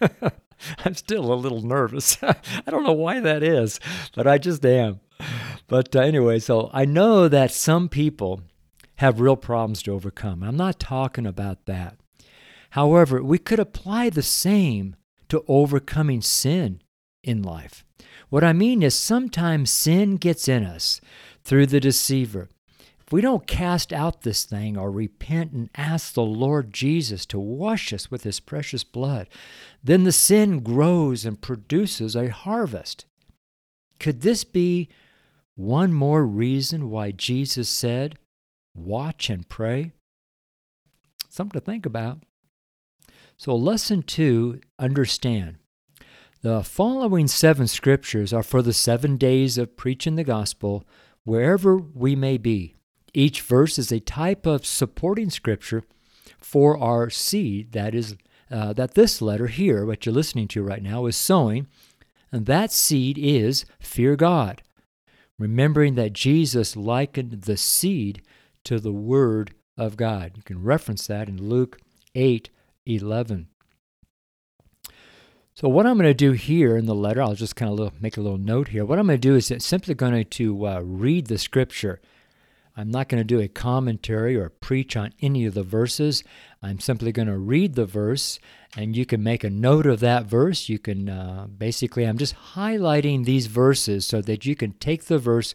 I'm 0.84 0.94
still 0.94 1.32
a 1.32 1.34
little 1.34 1.62
nervous. 1.62 2.18
I 2.22 2.70
don't 2.70 2.84
know 2.84 2.92
why 2.92 3.20
that 3.20 3.42
is, 3.42 3.80
but 4.14 4.26
I 4.26 4.38
just 4.38 4.64
am. 4.64 5.00
But 5.68 5.94
uh, 5.94 6.00
anyway, 6.00 6.38
so 6.38 6.70
I 6.72 6.84
know 6.84 7.28
that 7.28 7.52
some 7.52 7.88
people 7.88 8.42
have 8.96 9.20
real 9.20 9.36
problems 9.36 9.82
to 9.82 9.92
overcome. 9.92 10.42
I'm 10.42 10.56
not 10.56 10.78
talking 10.78 11.26
about 11.26 11.66
that. 11.66 11.96
However, 12.70 13.22
we 13.22 13.38
could 13.38 13.58
apply 13.58 14.10
the 14.10 14.22
same 14.22 14.96
to 15.28 15.44
overcoming 15.48 16.22
sin 16.22 16.82
in 17.22 17.42
life. 17.42 17.84
What 18.28 18.44
I 18.44 18.52
mean 18.52 18.82
is 18.82 18.94
sometimes 18.94 19.70
sin 19.70 20.16
gets 20.16 20.48
in 20.48 20.64
us 20.64 21.00
through 21.44 21.66
the 21.66 21.80
deceiver. 21.80 22.48
We 23.12 23.20
don't 23.20 23.46
cast 23.46 23.92
out 23.92 24.22
this 24.22 24.44
thing 24.44 24.78
or 24.78 24.90
repent 24.90 25.52
and 25.52 25.68
ask 25.76 26.14
the 26.14 26.22
Lord 26.22 26.72
Jesus 26.72 27.26
to 27.26 27.38
wash 27.38 27.92
us 27.92 28.10
with 28.10 28.22
his 28.22 28.40
precious 28.40 28.84
blood, 28.84 29.28
then 29.84 30.04
the 30.04 30.12
sin 30.12 30.60
grows 30.60 31.26
and 31.26 31.38
produces 31.38 32.16
a 32.16 32.30
harvest. 32.30 33.04
Could 34.00 34.22
this 34.22 34.44
be 34.44 34.88
one 35.56 35.92
more 35.92 36.24
reason 36.24 36.88
why 36.88 37.10
Jesus 37.10 37.68
said, 37.68 38.18
Watch 38.74 39.28
and 39.28 39.46
pray? 39.46 39.92
Something 41.28 41.60
to 41.60 41.64
think 41.64 41.84
about. 41.84 42.20
So, 43.36 43.54
lesson 43.54 44.02
two 44.02 44.60
understand. 44.78 45.56
The 46.40 46.64
following 46.64 47.28
seven 47.28 47.66
scriptures 47.66 48.32
are 48.32 48.42
for 48.42 48.62
the 48.62 48.72
seven 48.72 49.18
days 49.18 49.58
of 49.58 49.76
preaching 49.76 50.16
the 50.16 50.24
gospel 50.24 50.86
wherever 51.24 51.76
we 51.76 52.16
may 52.16 52.38
be. 52.38 52.76
Each 53.14 53.40
verse 53.42 53.78
is 53.78 53.92
a 53.92 54.00
type 54.00 54.46
of 54.46 54.64
supporting 54.64 55.30
scripture 55.30 55.84
for 56.38 56.78
our 56.78 57.10
seed 57.10 57.72
that 57.72 57.94
is 57.94 58.16
uh, 58.50 58.72
that 58.74 58.94
this 58.94 59.22
letter 59.22 59.46
here, 59.46 59.86
what 59.86 60.04
you're 60.04 60.14
listening 60.14 60.46
to 60.48 60.62
right 60.62 60.82
now, 60.82 61.06
is 61.06 61.16
sowing, 61.16 61.66
and 62.30 62.46
that 62.46 62.72
seed 62.72 63.16
is 63.18 63.64
fear 63.80 64.14
God. 64.16 64.62
Remembering 65.38 65.94
that 65.94 66.12
Jesus 66.12 66.76
likened 66.76 67.42
the 67.42 67.56
seed 67.56 68.22
to 68.64 68.78
the 68.78 68.92
Word 68.92 69.54
of 69.76 69.96
God. 69.96 70.32
You 70.36 70.42
can 70.42 70.62
reference 70.62 71.06
that 71.06 71.28
in 71.28 71.48
Luke 71.48 71.80
8 72.14 72.50
11. 72.84 73.48
So, 75.54 75.68
what 75.68 75.86
I'm 75.86 75.96
going 75.98 76.08
to 76.08 76.14
do 76.14 76.32
here 76.32 76.76
in 76.76 76.86
the 76.86 76.94
letter, 76.94 77.22
I'll 77.22 77.34
just 77.34 77.56
kind 77.56 77.78
of 77.78 78.00
make 78.00 78.16
a 78.16 78.20
little 78.20 78.38
note 78.38 78.68
here. 78.68 78.84
What 78.84 78.98
I'm 78.98 79.06
going 79.06 79.20
to 79.20 79.28
do 79.28 79.34
is 79.34 79.52
simply 79.58 79.94
going 79.94 80.24
to 80.24 80.66
uh, 80.66 80.80
read 80.80 81.26
the 81.26 81.38
scripture. 81.38 82.00
I'm 82.76 82.90
not 82.90 83.08
going 83.08 83.20
to 83.20 83.24
do 83.24 83.40
a 83.40 83.48
commentary 83.48 84.36
or 84.36 84.48
preach 84.48 84.96
on 84.96 85.12
any 85.20 85.44
of 85.44 85.54
the 85.54 85.62
verses. 85.62 86.24
I'm 86.62 86.80
simply 86.80 87.12
going 87.12 87.28
to 87.28 87.36
read 87.36 87.74
the 87.74 87.84
verse, 87.84 88.38
and 88.76 88.96
you 88.96 89.04
can 89.04 89.22
make 89.22 89.44
a 89.44 89.50
note 89.50 89.86
of 89.86 90.00
that 90.00 90.24
verse. 90.24 90.68
You 90.68 90.78
can 90.78 91.08
uh, 91.08 91.46
basically, 91.46 92.04
I'm 92.04 92.18
just 92.18 92.34
highlighting 92.54 93.24
these 93.24 93.46
verses 93.46 94.06
so 94.06 94.22
that 94.22 94.46
you 94.46 94.56
can 94.56 94.72
take 94.72 95.04
the 95.04 95.18
verse 95.18 95.54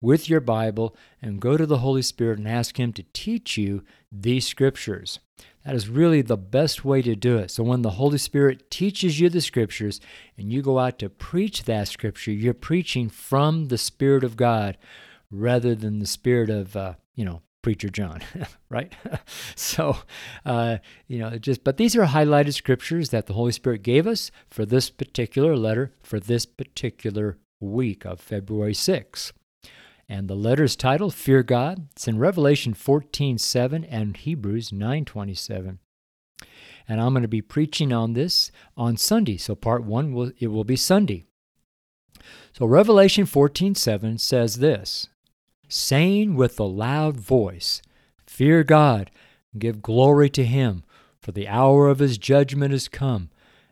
with 0.00 0.28
your 0.28 0.40
Bible 0.40 0.96
and 1.20 1.40
go 1.40 1.56
to 1.56 1.66
the 1.66 1.78
Holy 1.78 2.02
Spirit 2.02 2.38
and 2.38 2.48
ask 2.48 2.78
Him 2.78 2.92
to 2.94 3.04
teach 3.12 3.58
you 3.58 3.84
these 4.10 4.46
scriptures. 4.46 5.18
That 5.64 5.74
is 5.74 5.88
really 5.88 6.20
the 6.20 6.36
best 6.36 6.84
way 6.84 7.00
to 7.02 7.16
do 7.16 7.38
it. 7.38 7.50
So 7.50 7.62
when 7.62 7.82
the 7.82 7.92
Holy 7.92 8.18
Spirit 8.18 8.70
teaches 8.70 9.18
you 9.18 9.30
the 9.30 9.40
scriptures 9.40 10.00
and 10.36 10.52
you 10.52 10.60
go 10.60 10.78
out 10.78 10.98
to 10.98 11.08
preach 11.08 11.64
that 11.64 11.88
scripture, 11.88 12.32
you're 12.32 12.52
preaching 12.52 13.08
from 13.08 13.68
the 13.68 13.78
Spirit 13.78 14.24
of 14.24 14.36
God 14.36 14.76
rather 15.40 15.74
than 15.74 15.98
the 15.98 16.06
spirit 16.06 16.50
of, 16.50 16.76
uh, 16.76 16.94
you 17.14 17.24
know, 17.24 17.42
preacher 17.62 17.88
John, 17.88 18.20
right? 18.68 18.92
so, 19.56 19.96
uh, 20.44 20.78
you 21.08 21.18
know, 21.18 21.36
just, 21.38 21.64
but 21.64 21.76
these 21.76 21.96
are 21.96 22.04
highlighted 22.04 22.54
scriptures 22.54 23.08
that 23.10 23.26
the 23.26 23.32
Holy 23.32 23.52
Spirit 23.52 23.82
gave 23.82 24.06
us 24.06 24.30
for 24.48 24.66
this 24.66 24.90
particular 24.90 25.56
letter 25.56 25.92
for 26.02 26.20
this 26.20 26.46
particular 26.46 27.38
week 27.60 28.04
of 28.04 28.20
February 28.20 28.74
6. 28.74 29.32
And 30.08 30.28
the 30.28 30.36
letter 30.36 30.64
is 30.64 30.76
titled 30.76 31.14
Fear 31.14 31.42
God. 31.42 31.88
It's 31.92 32.06
in 32.06 32.18
Revelation 32.18 32.74
14 32.74 33.38
7 33.38 33.84
and 33.84 34.16
Hebrews 34.16 34.72
9 34.72 35.04
27. 35.04 35.78
And 36.86 37.00
I'm 37.00 37.14
going 37.14 37.22
to 37.22 37.28
be 37.28 37.40
preaching 37.40 37.92
on 37.92 38.12
this 38.12 38.52
on 38.76 38.98
Sunday. 38.98 39.38
So 39.38 39.54
part 39.54 39.84
one 39.84 40.12
will 40.12 40.32
it 40.38 40.48
will 40.48 40.64
be 40.64 40.76
Sunday. 40.76 41.24
So 42.52 42.66
Revelation 42.66 43.24
14 43.24 43.74
7 43.74 44.18
says 44.18 44.56
this 44.56 45.08
saying 45.74 46.36
with 46.36 46.58
a 46.60 46.64
loud 46.64 47.16
voice, 47.16 47.82
Fear 48.26 48.62
God, 48.64 49.10
give 49.58 49.82
glory 49.82 50.30
to 50.30 50.44
him, 50.44 50.84
for 51.20 51.32
the 51.32 51.48
hour 51.48 51.88
of 51.88 51.98
his 51.98 52.16
judgment 52.16 52.72
is 52.72 52.86
come, 52.86 53.30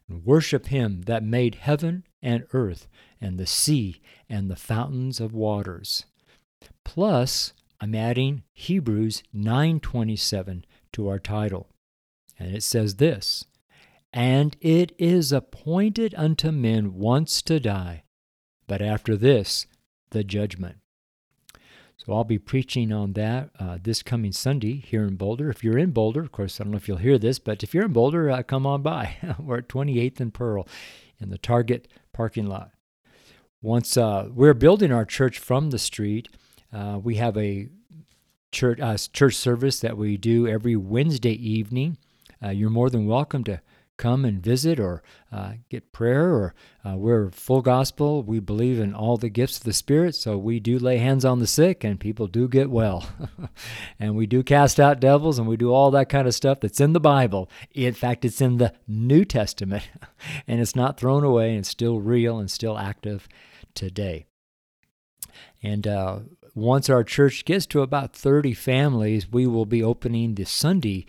and 0.08 0.24
worship 0.24 0.66
him 0.66 1.02
that 1.02 1.22
made 1.22 1.54
heaven 1.54 2.04
and 2.20 2.44
earth 2.52 2.88
and 3.20 3.38
the 3.38 3.46
sea 3.46 4.00
and 4.28 4.50
the 4.50 4.56
fountains 4.56 5.20
of 5.20 5.32
waters. 5.32 6.04
Plus, 6.84 7.52
I'm 7.80 7.94
adding 7.94 8.42
Hebrews 8.52 9.22
9:27 9.32 10.64
to 10.92 11.08
our 11.08 11.20
title. 11.20 11.68
And 12.36 12.52
it 12.54 12.64
says 12.64 12.96
this: 12.96 13.44
And 14.12 14.56
it 14.60 14.92
is 14.98 15.30
appointed 15.30 16.16
unto 16.16 16.50
men 16.50 16.94
once 16.94 17.42
to 17.42 17.60
die, 17.60 18.02
but 18.66 18.82
after 18.82 19.16
this 19.16 19.66
the 20.10 20.24
judgment. 20.24 20.78
So 21.96 22.12
I'll 22.12 22.24
be 22.24 22.38
preaching 22.38 22.92
on 22.92 23.12
that 23.12 23.50
uh, 23.58 23.78
this 23.80 24.02
coming 24.02 24.32
Sunday 24.32 24.80
here 24.80 25.04
in 25.04 25.16
Boulder. 25.16 25.50
If 25.50 25.62
you're 25.62 25.78
in 25.78 25.92
Boulder, 25.92 26.20
of 26.20 26.32
course, 26.32 26.60
I 26.60 26.64
don't 26.64 26.72
know 26.72 26.76
if 26.76 26.88
you'll 26.88 26.96
hear 26.96 27.18
this, 27.18 27.38
but 27.38 27.62
if 27.62 27.72
you're 27.72 27.84
in 27.84 27.92
Boulder, 27.92 28.30
uh, 28.30 28.42
come 28.42 28.66
on 28.66 28.82
by. 28.82 29.16
We're 29.38 29.58
at 29.58 29.68
28th 29.68 30.20
and 30.20 30.34
Pearl 30.34 30.66
in 31.20 31.30
the 31.30 31.38
Target 31.38 31.88
parking 32.12 32.46
lot. 32.46 32.72
Once 33.62 33.96
uh, 33.96 34.28
we're 34.32 34.54
building 34.54 34.90
our 34.90 35.04
church 35.04 35.38
from 35.38 35.70
the 35.70 35.78
street, 35.78 36.28
uh, 36.72 36.98
we 37.00 37.14
have 37.14 37.36
a 37.36 37.68
church 38.50 38.80
uh, 38.80 38.96
church 39.12 39.36
service 39.36 39.78
that 39.78 39.96
we 39.96 40.16
do 40.16 40.48
every 40.48 40.74
Wednesday 40.74 41.34
evening. 41.34 41.96
Uh, 42.42 42.48
you're 42.48 42.70
more 42.70 42.90
than 42.90 43.06
welcome 43.06 43.44
to 43.44 43.60
come 44.02 44.24
and 44.24 44.42
visit 44.42 44.80
or 44.80 45.00
uh, 45.30 45.52
get 45.70 45.92
prayer 45.92 46.34
or 46.34 46.54
uh, 46.84 46.96
we're 46.96 47.30
full 47.30 47.62
gospel. 47.62 48.24
We 48.24 48.40
believe 48.40 48.80
in 48.80 48.94
all 48.94 49.16
the 49.16 49.28
gifts 49.28 49.58
of 49.58 49.62
the 49.62 49.72
spirit 49.72 50.16
so 50.16 50.36
we 50.36 50.58
do 50.58 50.76
lay 50.76 50.98
hands 50.98 51.24
on 51.24 51.38
the 51.38 51.46
sick 51.46 51.84
and 51.84 52.00
people 52.00 52.26
do 52.26 52.48
get 52.48 52.68
well. 52.68 53.08
And 54.00 54.16
we 54.16 54.26
do 54.26 54.42
cast 54.42 54.80
out 54.80 54.98
devils 54.98 55.38
and 55.38 55.46
we 55.46 55.56
do 55.56 55.72
all 55.72 55.92
that 55.92 56.08
kind 56.08 56.26
of 56.26 56.34
stuff 56.34 56.58
that's 56.58 56.80
in 56.80 56.92
the 56.92 57.00
bible. 57.00 57.48
In 57.72 57.94
fact 57.94 58.24
it's 58.24 58.40
in 58.40 58.56
the 58.56 58.72
new 58.88 59.24
testament 59.24 59.88
and 60.48 60.60
it's 60.60 60.74
not 60.74 60.98
thrown 60.98 61.22
away 61.22 61.50
and 61.50 61.60
it's 61.60 61.68
still 61.68 62.00
real 62.00 62.38
and 62.38 62.50
still 62.50 62.76
active 62.76 63.28
today. 63.74 64.26
And 65.62 65.86
uh, 65.86 66.18
once 66.54 66.90
our 66.90 67.04
church 67.04 67.44
gets 67.44 67.66
to 67.66 67.82
about 67.82 68.14
30 68.14 68.52
families, 68.54 69.30
we 69.30 69.46
will 69.46 69.66
be 69.66 69.82
opening 69.82 70.34
the 70.34 70.44
Sunday 70.44 71.06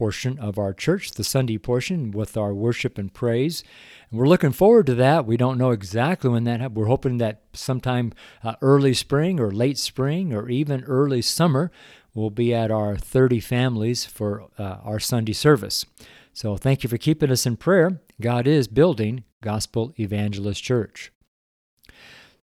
portion 0.00 0.38
of 0.38 0.58
our 0.58 0.72
church, 0.72 1.10
the 1.10 1.22
Sunday 1.22 1.58
portion 1.58 2.10
with 2.10 2.34
our 2.34 2.54
worship 2.54 2.96
and 2.96 3.12
praise. 3.12 3.62
And 4.10 4.18
we're 4.18 4.28
looking 4.28 4.52
forward 4.52 4.86
to 4.86 4.94
that. 4.94 5.26
We 5.26 5.36
don't 5.36 5.58
know 5.58 5.72
exactly 5.72 6.30
when 6.30 6.44
that. 6.44 6.72
We're 6.72 6.86
hoping 6.86 7.18
that 7.18 7.42
sometime 7.52 8.14
uh, 8.42 8.54
early 8.62 8.94
spring 8.94 9.38
or 9.38 9.50
late 9.50 9.76
spring 9.76 10.32
or 10.32 10.48
even 10.48 10.84
early 10.84 11.20
summer 11.20 11.70
we'll 12.14 12.30
be 12.30 12.54
at 12.54 12.70
our 12.70 12.96
30 12.96 13.40
families 13.40 14.06
for 14.06 14.46
uh, 14.58 14.78
our 14.82 14.98
Sunday 14.98 15.34
service. 15.34 15.84
So 16.32 16.56
thank 16.56 16.82
you 16.82 16.88
for 16.88 16.96
keeping 16.96 17.30
us 17.30 17.44
in 17.44 17.58
prayer. 17.58 18.00
God 18.22 18.46
is 18.46 18.68
building 18.68 19.24
Gospel 19.42 19.92
Evangelist 20.00 20.62
Church. 20.64 21.12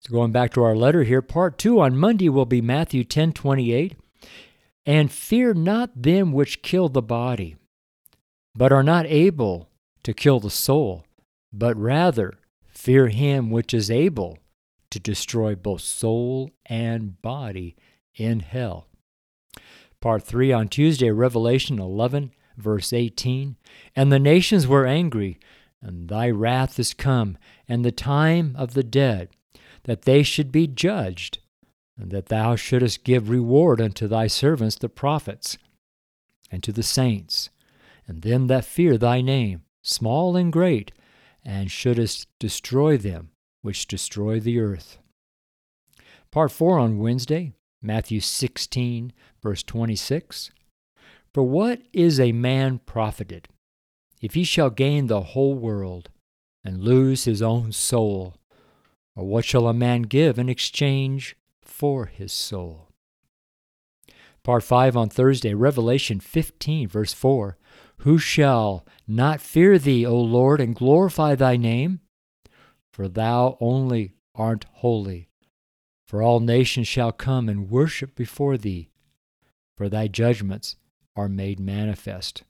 So 0.00 0.12
going 0.12 0.30
back 0.30 0.52
to 0.52 0.62
our 0.62 0.76
letter 0.76 1.04
here, 1.04 1.22
part 1.22 1.56
2 1.56 1.80
on 1.80 1.96
Monday 1.96 2.28
will 2.28 2.44
be 2.44 2.60
Matthew 2.60 3.02
10:28. 3.02 3.96
And 4.86 5.10
fear 5.10 5.52
not 5.52 6.00
them 6.00 6.32
which 6.32 6.62
kill 6.62 6.88
the 6.88 7.02
body, 7.02 7.56
but 8.54 8.72
are 8.72 8.84
not 8.84 9.04
able 9.06 9.68
to 10.04 10.14
kill 10.14 10.38
the 10.38 10.50
soul, 10.50 11.04
but 11.52 11.76
rather 11.76 12.38
fear 12.68 13.08
him 13.08 13.50
which 13.50 13.74
is 13.74 13.90
able 13.90 14.38
to 14.90 15.00
destroy 15.00 15.56
both 15.56 15.80
soul 15.80 16.52
and 16.66 17.20
body 17.20 17.74
in 18.14 18.40
hell. 18.40 18.86
Part 20.00 20.22
3 20.22 20.52
on 20.52 20.68
Tuesday, 20.68 21.10
Revelation 21.10 21.80
11, 21.80 22.32
verse 22.56 22.92
18. 22.92 23.56
And 23.96 24.12
the 24.12 24.20
nations 24.20 24.68
were 24.68 24.86
angry, 24.86 25.40
and 25.82 26.08
thy 26.08 26.30
wrath 26.30 26.78
is 26.78 26.94
come, 26.94 27.36
and 27.68 27.84
the 27.84 27.90
time 27.90 28.54
of 28.56 28.74
the 28.74 28.84
dead, 28.84 29.30
that 29.82 30.02
they 30.02 30.22
should 30.22 30.52
be 30.52 30.68
judged 30.68 31.38
and 31.98 32.10
that 32.10 32.26
thou 32.26 32.56
shouldest 32.56 33.04
give 33.04 33.30
reward 33.30 33.80
unto 33.80 34.06
thy 34.06 34.26
servants 34.26 34.76
the 34.76 34.88
prophets, 34.88 35.56
and 36.50 36.62
to 36.62 36.72
the 36.72 36.82
saints, 36.82 37.50
and 38.06 38.22
them 38.22 38.46
that 38.46 38.64
fear 38.64 38.96
thy 38.98 39.20
name, 39.20 39.62
small 39.82 40.36
and 40.36 40.52
great, 40.52 40.92
and 41.44 41.70
shouldest 41.70 42.28
destroy 42.38 42.96
them 42.96 43.30
which 43.62 43.86
destroy 43.86 44.38
the 44.38 44.60
earth. 44.60 44.98
Part 46.30 46.52
4 46.52 46.78
on 46.78 46.98
Wednesday, 46.98 47.52
Matthew 47.80 48.20
16, 48.20 49.12
verse 49.42 49.62
26. 49.62 50.50
For 51.32 51.42
what 51.42 51.80
is 51.92 52.20
a 52.20 52.32
man 52.32 52.78
profited, 52.78 53.48
if 54.20 54.34
he 54.34 54.44
shall 54.44 54.70
gain 54.70 55.06
the 55.06 55.20
whole 55.20 55.54
world, 55.54 56.10
and 56.64 56.82
lose 56.82 57.24
his 57.24 57.42
own 57.42 57.72
soul? 57.72 58.34
Or 59.14 59.24
what 59.24 59.44
shall 59.44 59.68
a 59.68 59.74
man 59.74 60.02
give 60.02 60.38
in 60.38 60.48
exchange 60.48 61.36
for 61.76 62.06
his 62.06 62.32
soul. 62.32 62.88
Part 64.42 64.62
5 64.62 64.96
on 64.96 65.10
Thursday, 65.10 65.52
Revelation 65.52 66.20
15, 66.20 66.88
verse 66.88 67.12
4. 67.12 67.58
Who 67.98 68.16
shall 68.16 68.86
not 69.06 69.42
fear 69.42 69.78
thee, 69.78 70.06
O 70.06 70.18
Lord, 70.18 70.58
and 70.58 70.74
glorify 70.74 71.34
thy 71.34 71.58
name? 71.58 72.00
For 72.94 73.08
thou 73.08 73.58
only 73.60 74.14
art 74.34 74.64
holy. 74.76 75.28
For 76.06 76.22
all 76.22 76.40
nations 76.40 76.88
shall 76.88 77.12
come 77.12 77.46
and 77.46 77.68
worship 77.68 78.14
before 78.14 78.56
thee, 78.56 78.88
for 79.76 79.90
thy 79.90 80.08
judgments 80.08 80.76
are 81.14 81.28
made 81.28 81.60
manifest. 81.60 82.42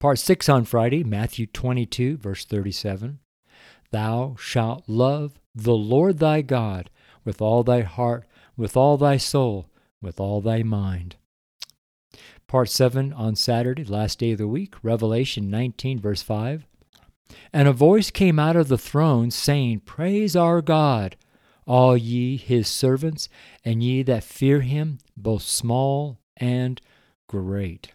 Part 0.00 0.18
6 0.18 0.48
on 0.48 0.64
Friday, 0.64 1.04
Matthew 1.04 1.46
22, 1.46 2.16
verse 2.16 2.44
37. 2.44 3.20
Thou 3.92 4.34
shalt 4.36 4.88
love 4.88 5.38
the 5.54 5.76
Lord 5.76 6.18
thy 6.18 6.42
God 6.42 6.90
with 7.24 7.40
all 7.40 7.62
thy 7.62 7.82
heart, 7.82 8.24
with 8.56 8.76
all 8.76 8.96
thy 8.96 9.16
soul, 9.16 9.68
with 10.00 10.20
all 10.20 10.40
thy 10.40 10.62
mind. 10.62 11.16
Part 12.46 12.68
7 12.68 13.12
on 13.12 13.34
Saturday, 13.34 13.84
last 13.84 14.18
day 14.18 14.32
of 14.32 14.38
the 14.38 14.48
week, 14.48 14.74
Revelation 14.82 15.50
19, 15.50 15.98
verse 16.00 16.22
5. 16.22 16.66
And 17.52 17.66
a 17.66 17.72
voice 17.72 18.10
came 18.10 18.38
out 18.38 18.56
of 18.56 18.68
the 18.68 18.76
throne, 18.76 19.30
saying, 19.30 19.80
Praise 19.80 20.36
our 20.36 20.60
God, 20.60 21.16
all 21.66 21.96
ye 21.96 22.36
his 22.36 22.68
servants, 22.68 23.28
and 23.64 23.82
ye 23.82 24.02
that 24.02 24.24
fear 24.24 24.60
him, 24.60 24.98
both 25.16 25.42
small 25.42 26.18
and 26.36 26.80
great. 27.26 27.92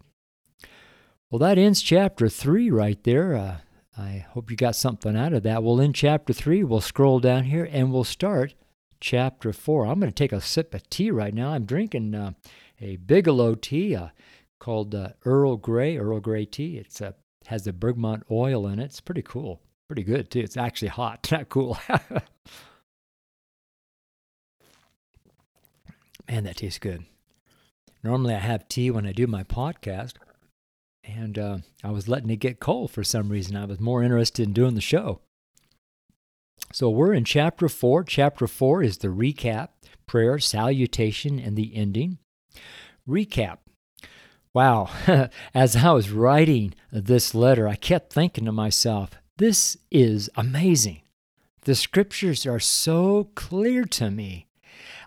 Well, 1.30 1.40
that 1.40 1.58
ends 1.58 1.82
chapter 1.82 2.30
3 2.30 2.72
right 2.72 3.04
there. 3.04 3.36
Uh, 3.36 3.58
I 3.98 4.26
hope 4.30 4.50
you 4.50 4.58
got 4.58 4.76
something 4.76 5.16
out 5.16 5.34
of 5.34 5.44
that. 5.44 5.62
Well, 5.62 5.80
in 5.80 5.94
chapter 5.94 6.34
3, 6.34 6.64
we'll 6.64 6.82
scroll 6.82 7.20
down 7.20 7.44
here 7.44 7.68
and 7.72 7.92
we'll 7.92 8.06
start 8.06 8.54
chapter 9.00 9.54
4. 9.54 9.86
I'm 9.86 10.00
going 10.00 10.12
to 10.12 10.16
take 10.16 10.32
a 10.32 10.42
sip 10.42 10.74
of 10.74 10.90
tea 10.90 11.12
right 11.12 11.34
now. 11.34 11.50
I'm 11.50 11.66
drinking 11.66 12.16
uh, 12.16 12.34
a 12.80 12.98
Bigelow 12.98 13.56
tea 13.56 13.96
uh, 13.96 14.10
called 14.60 14.94
uh, 14.96 15.10
Earl 15.26 15.58
Grey, 15.58 15.98
Earl 15.98 16.20
Grey 16.20 16.46
tea. 16.46 16.78
It 16.78 17.02
uh, 17.02 17.12
has 17.48 17.64
the 17.64 17.74
bergamot 17.74 18.24
oil 18.30 18.68
in 18.68 18.80
it. 18.80 18.86
It's 18.86 19.02
pretty 19.02 19.22
cool. 19.22 19.62
Pretty 19.88 20.04
good, 20.04 20.30
too. 20.30 20.42
It's 20.42 20.58
actually 20.58 20.90
hot, 20.90 21.28
not 21.32 21.50
cool. 21.50 21.78
Man, 26.30 26.44
that 26.44 26.58
tastes 26.58 26.80
good. 26.80 27.06
Normally, 28.04 28.36
I 28.36 28.40
have 28.40 28.68
tea 28.68 28.92
when 28.92 29.06
I 29.08 29.12
do 29.12 29.28
my 29.28 29.44
podcast, 29.44 30.14
and 31.04 31.40
uh, 31.40 31.58
I 31.84 31.92
was 31.92 32.10
letting 32.10 32.30
it 32.30 32.38
get 32.38 32.60
cold 32.60 32.92
for 32.92 33.04
some 33.04 33.30
reason. 33.30 33.56
I 33.56 33.66
was 33.66 33.80
more 33.80 34.04
interested 34.04 34.46
in 34.46 34.54
doing 34.54 34.76
the 34.76 34.82
show. 34.82 35.22
So 36.74 36.90
we're 36.90 37.14
in 37.14 37.24
chapter 37.24 37.70
4. 37.70 38.04
Chapter 38.04 38.46
4 38.46 38.84
is 38.84 38.98
the 38.98 39.08
recap, 39.08 39.70
prayer, 40.06 40.38
salutation, 40.38 41.40
and 41.40 41.56
the 41.56 41.76
ending. 41.76 42.18
Recap. 43.08 43.60
Wow, 44.54 44.90
as 45.54 45.76
I 45.78 45.92
was 45.92 46.12
writing 46.12 46.74
this 46.92 47.34
letter, 47.34 47.68
I 47.68 47.76
kept 47.76 48.12
thinking 48.12 48.46
to 48.46 48.52
myself, 48.52 49.12
this 49.38 49.78
is 49.92 50.30
amazing. 50.36 51.02
The 51.62 51.76
scriptures 51.76 52.46
are 52.46 52.60
so 52.60 53.30
clear 53.36 53.86
to 53.86 54.10
me. 54.10 54.48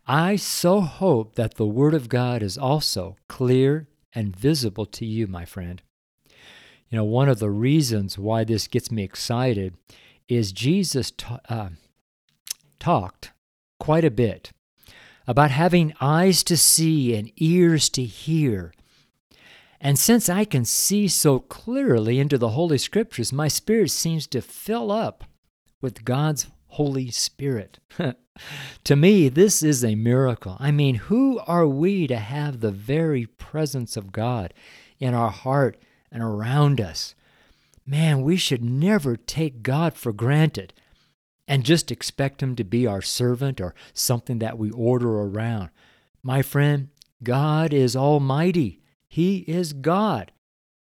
I 0.06 0.36
so 0.36 0.80
hope 0.80 1.34
that 1.34 1.54
the 1.54 1.66
Word 1.66 1.94
of 1.94 2.08
God 2.08 2.42
is 2.42 2.56
also 2.56 3.16
clear 3.28 3.88
and 4.14 4.34
visible 4.34 4.86
to 4.86 5.04
you, 5.04 5.26
my 5.26 5.44
friend. 5.44 5.82
You 6.88 6.96
know, 6.96 7.04
one 7.04 7.28
of 7.28 7.38
the 7.38 7.50
reasons 7.50 8.18
why 8.18 8.44
this 8.44 8.66
gets 8.66 8.90
me 8.90 9.02
excited 9.02 9.74
is 10.30 10.52
Jesus 10.52 11.12
uh, 11.48 11.70
talked 12.78 13.32
quite 13.78 14.04
a 14.04 14.10
bit 14.10 14.52
about 15.26 15.50
having 15.50 15.92
eyes 16.00 16.42
to 16.44 16.56
see 16.56 17.14
and 17.14 17.32
ears 17.36 17.88
to 17.90 18.04
hear. 18.04 18.72
And 19.80 19.98
since 19.98 20.28
I 20.28 20.44
can 20.44 20.64
see 20.64 21.08
so 21.08 21.40
clearly 21.40 22.18
into 22.18 22.38
the 22.38 22.50
Holy 22.50 22.78
Scriptures, 22.78 23.32
my 23.32 23.48
spirit 23.48 23.90
seems 23.90 24.26
to 24.28 24.40
fill 24.40 24.92
up 24.92 25.24
with 25.80 26.04
God's 26.04 26.46
Holy 26.68 27.10
Spirit. 27.10 27.78
to 28.84 28.96
me, 28.96 29.28
this 29.28 29.62
is 29.62 29.84
a 29.84 29.94
miracle. 29.94 30.56
I 30.60 30.70
mean, 30.70 30.96
who 30.96 31.38
are 31.40 31.66
we 31.66 32.06
to 32.06 32.16
have 32.16 32.60
the 32.60 32.70
very 32.70 33.26
presence 33.26 33.96
of 33.96 34.12
God 34.12 34.54
in 34.98 35.14
our 35.14 35.30
heart 35.30 35.76
and 36.12 36.22
around 36.22 36.80
us? 36.80 37.14
Man, 37.90 38.22
we 38.22 38.36
should 38.36 38.64
never 38.64 39.16
take 39.16 39.62
God 39.62 39.94
for 39.94 40.12
granted 40.12 40.72
and 41.48 41.64
just 41.64 41.90
expect 41.90 42.42
Him 42.42 42.54
to 42.54 42.62
be 42.62 42.86
our 42.86 43.02
servant 43.02 43.60
or 43.60 43.74
something 43.92 44.38
that 44.38 44.56
we 44.56 44.70
order 44.70 45.20
around. 45.20 45.70
My 46.22 46.42
friend, 46.42 46.88
God 47.22 47.72
is 47.72 47.96
Almighty. 47.96 48.80
He 49.08 49.38
is 49.38 49.72
God. 49.72 50.30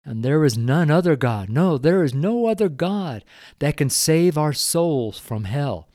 And 0.05 0.23
there 0.23 0.45
is 0.45 0.57
none 0.57 0.91
other 0.91 1.17
God. 1.17 1.49
No, 1.49 1.77
there 1.77 2.05
is 2.05 2.15
no 2.15 2.47
other 2.47 2.69
God 2.69 3.25
that 3.59 3.77
can 3.77 3.91
save 3.91 4.39
our 4.39 4.53
souls 4.53 5.19
from 5.19 5.45
hell. 5.45 5.89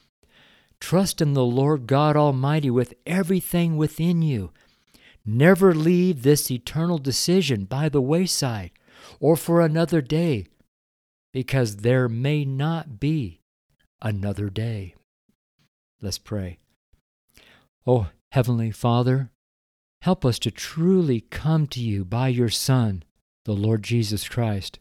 Trust 0.81 1.21
in 1.21 1.33
the 1.33 1.45
Lord 1.45 1.87
God 1.87 2.17
Almighty 2.17 2.69
with 2.69 2.93
everything 3.05 3.77
within 3.77 4.21
you. 4.21 4.51
Never 5.25 5.73
leave 5.73 6.23
this 6.23 6.49
eternal 6.49 6.97
decision 6.97 7.65
by 7.65 7.87
the 7.87 8.01
wayside 8.01 8.71
or 9.19 9.35
for 9.35 9.61
another 9.61 10.01
day, 10.01 10.47
because 11.31 11.77
there 11.77 12.09
may 12.09 12.45
not 12.45 12.99
be 12.99 13.41
another 14.01 14.49
day. 14.49 14.95
Let's 16.01 16.17
pray. 16.17 16.59
Oh, 17.85 18.07
Heavenly 18.31 18.71
Father, 18.71 19.31
help 20.01 20.25
us 20.25 20.39
to 20.39 20.51
truly 20.51 21.21
come 21.21 21.67
to 21.67 21.79
you 21.79 22.05
by 22.05 22.29
your 22.29 22.49
Son, 22.49 23.03
the 23.45 23.53
Lord 23.53 23.83
Jesus 23.83 24.27
Christ. 24.27 24.79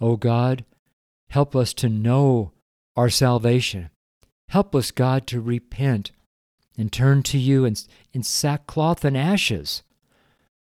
Oh 0.00 0.16
God, 0.16 0.64
help 1.30 1.56
us 1.56 1.72
to 1.74 1.88
know 1.88 2.52
our 2.96 3.08
salvation 3.08 3.90
Help 4.48 4.74
us, 4.74 4.90
God, 4.90 5.26
to 5.28 5.40
repent 5.40 6.12
and 6.78 6.92
turn 6.92 7.22
to 7.24 7.38
you 7.38 7.64
in, 7.64 7.74
in 8.12 8.22
sackcloth 8.22 9.04
and 9.04 9.16
ashes. 9.16 9.82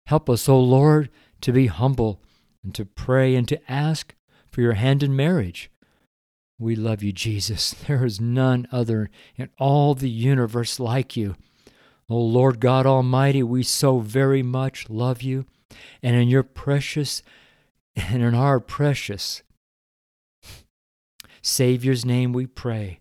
Help 0.07 0.29
us, 0.29 0.47
O 0.47 0.59
Lord, 0.59 1.09
to 1.41 1.51
be 1.51 1.67
humble 1.67 2.21
and 2.63 2.73
to 2.75 2.85
pray 2.85 3.35
and 3.35 3.47
to 3.47 3.71
ask 3.71 4.13
for 4.53 4.61
your 4.61 4.73
hand 4.73 5.01
in 5.01 5.15
marriage. 5.15 5.71
We 6.59 6.75
love 6.75 7.01
you, 7.01 7.11
Jesus. 7.11 7.73
There 7.87 8.05
is 8.05 8.21
none 8.21 8.67
other 8.71 9.09
in 9.35 9.49
all 9.57 9.95
the 9.95 10.09
universe 10.09 10.79
like 10.79 11.17
you. 11.17 11.35
O 12.07 12.17
Lord 12.17 12.59
God 12.59 12.85
Almighty, 12.85 13.41
we 13.41 13.63
so 13.63 13.99
very 13.99 14.43
much 14.43 14.89
love 14.89 15.23
you, 15.23 15.45
and 16.03 16.15
in 16.15 16.27
your 16.27 16.43
precious 16.43 17.23
and 17.95 18.21
in 18.21 18.35
our 18.35 18.59
precious 18.59 19.41
Savior's 21.41 22.05
name 22.05 22.33
we 22.33 22.45
pray. 22.45 22.99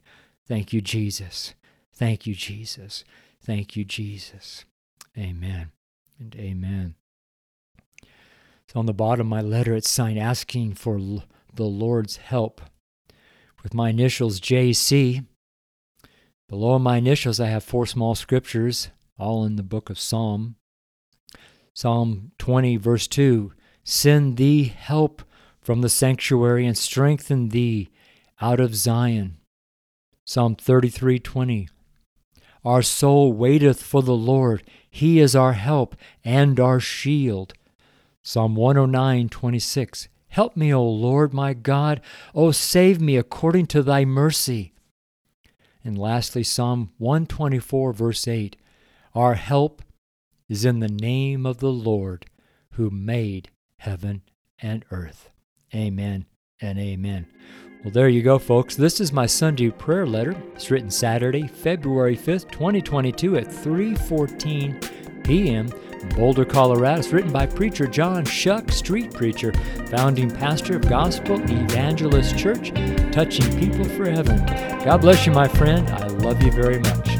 Thank 0.49 0.73
you, 0.73 0.81
Jesus. 0.81 1.55
Thank 1.93 2.27
you, 2.27 2.35
Jesus. 2.35 3.05
Thank 3.45 3.77
you, 3.77 3.85
Jesus. 3.85 4.65
Amen 5.17 5.73
and 6.19 6.35
amen. 6.37 6.95
So 8.69 8.81
on 8.81 8.87
the 8.87 8.95
bottom 8.95 9.27
of 9.27 9.31
my 9.31 9.43
letter, 9.43 9.75
it's 9.75 9.91
signed 9.91 10.19
asking 10.19 10.75
for 10.75 10.99
the 11.55 11.65
Lord's 11.65 12.17
help 12.17 12.61
with 13.63 13.75
my 13.75 13.91
initials 13.91 14.41
JC. 14.41 15.27
Below 16.49 16.79
my 16.79 16.97
initials, 16.97 17.41
I 17.41 17.47
have 17.47 17.65
four 17.65 17.87
small 17.87 18.15
scriptures, 18.15 18.89
all 19.19 19.45
in 19.45 19.57
the 19.57 19.63
book 19.63 19.89
of 19.91 19.99
Psalm. 19.99 20.57
Psalm 21.75 22.33
20, 22.39 22.77
verse 22.77 23.07
2 23.07 23.53
Send 23.85 24.37
thee 24.37 24.65
help 24.65 25.23
from 25.61 25.81
the 25.81 25.89
sanctuary 25.89 26.67
and 26.67 26.77
strengthen 26.77 27.49
thee 27.49 27.91
out 28.41 28.61
of 28.61 28.75
Zion. 28.75 29.39
Psalm 30.25 30.57
33:20 30.57 31.69
Our 32.65 32.83
soul 32.83 33.33
waiteth 33.33 33.83
for 33.83 34.03
the 34.03 34.17
Lord, 34.17 34.63
he 34.91 35.19
is 35.19 35.35
our 35.35 35.55
help 35.55 35.97
and 36.25 36.61
our 36.61 36.81
shield. 36.81 37.55
Psalm 38.23 38.55
109:26 38.57 40.09
Help 40.33 40.57
me, 40.57 40.73
O 40.73 40.83
Lord 40.83 41.35
my 41.35 41.53
God, 41.53 42.01
O 42.35 42.53
save 42.53 43.03
me 43.03 43.19
according 43.19 43.67
to 43.67 43.83
thy 43.83 44.07
mercy. 44.07 44.73
And 45.85 45.99
lastly 45.99 46.43
Psalm 46.43 46.91
124 46.97 47.93
verse 47.93 48.27
8 48.27 48.57
Our 49.15 49.35
help 49.35 49.83
is 50.49 50.65
in 50.65 50.81
the 50.81 50.89
name 50.89 51.45
of 51.45 51.59
the 51.59 51.71
Lord 51.71 52.25
who 52.73 52.89
made 52.89 53.51
heaven 53.77 54.23
and 54.63 54.87
earth. 54.91 55.29
Amen 55.75 56.25
and 56.63 56.79
amen. 56.79 57.27
Well, 57.85 57.93
there 57.93 58.09
you 58.09 58.23
go, 58.23 58.39
folks. 58.39 58.75
This 58.75 59.03
is 59.03 59.13
my 59.13 59.27
Sunday 59.27 59.69
prayer 59.69 60.07
letter. 60.07 60.35
It's 60.55 60.71
written 60.71 60.91
Saturday, 60.91 61.47
February 61.47 62.17
5th, 62.17 62.51
2022 62.51 63.37
at 63.37 63.49
3:14 63.49 65.25
p.m. 65.25 65.69
Boulder, 66.11 66.45
Colorado. 66.45 66.99
It's 66.99 67.13
written 67.13 67.33
by 67.33 67.47
preacher 67.47 67.87
John 67.87 68.25
Shuck, 68.25 68.71
street 68.71 69.13
preacher, 69.13 69.53
founding 69.87 70.31
pastor 70.31 70.77
of 70.77 70.89
Gospel 70.89 71.41
Evangelist 71.51 72.37
Church, 72.39 72.73
touching 73.13 73.59
people 73.59 73.85
for 73.85 74.11
heaven. 74.11 74.45
God 74.85 75.01
bless 75.01 75.27
you, 75.27 75.33
my 75.33 75.49
friend. 75.49 75.89
I 75.91 76.07
love 76.07 76.43
you 76.43 76.53
very 76.53 76.79
much. 76.79 77.12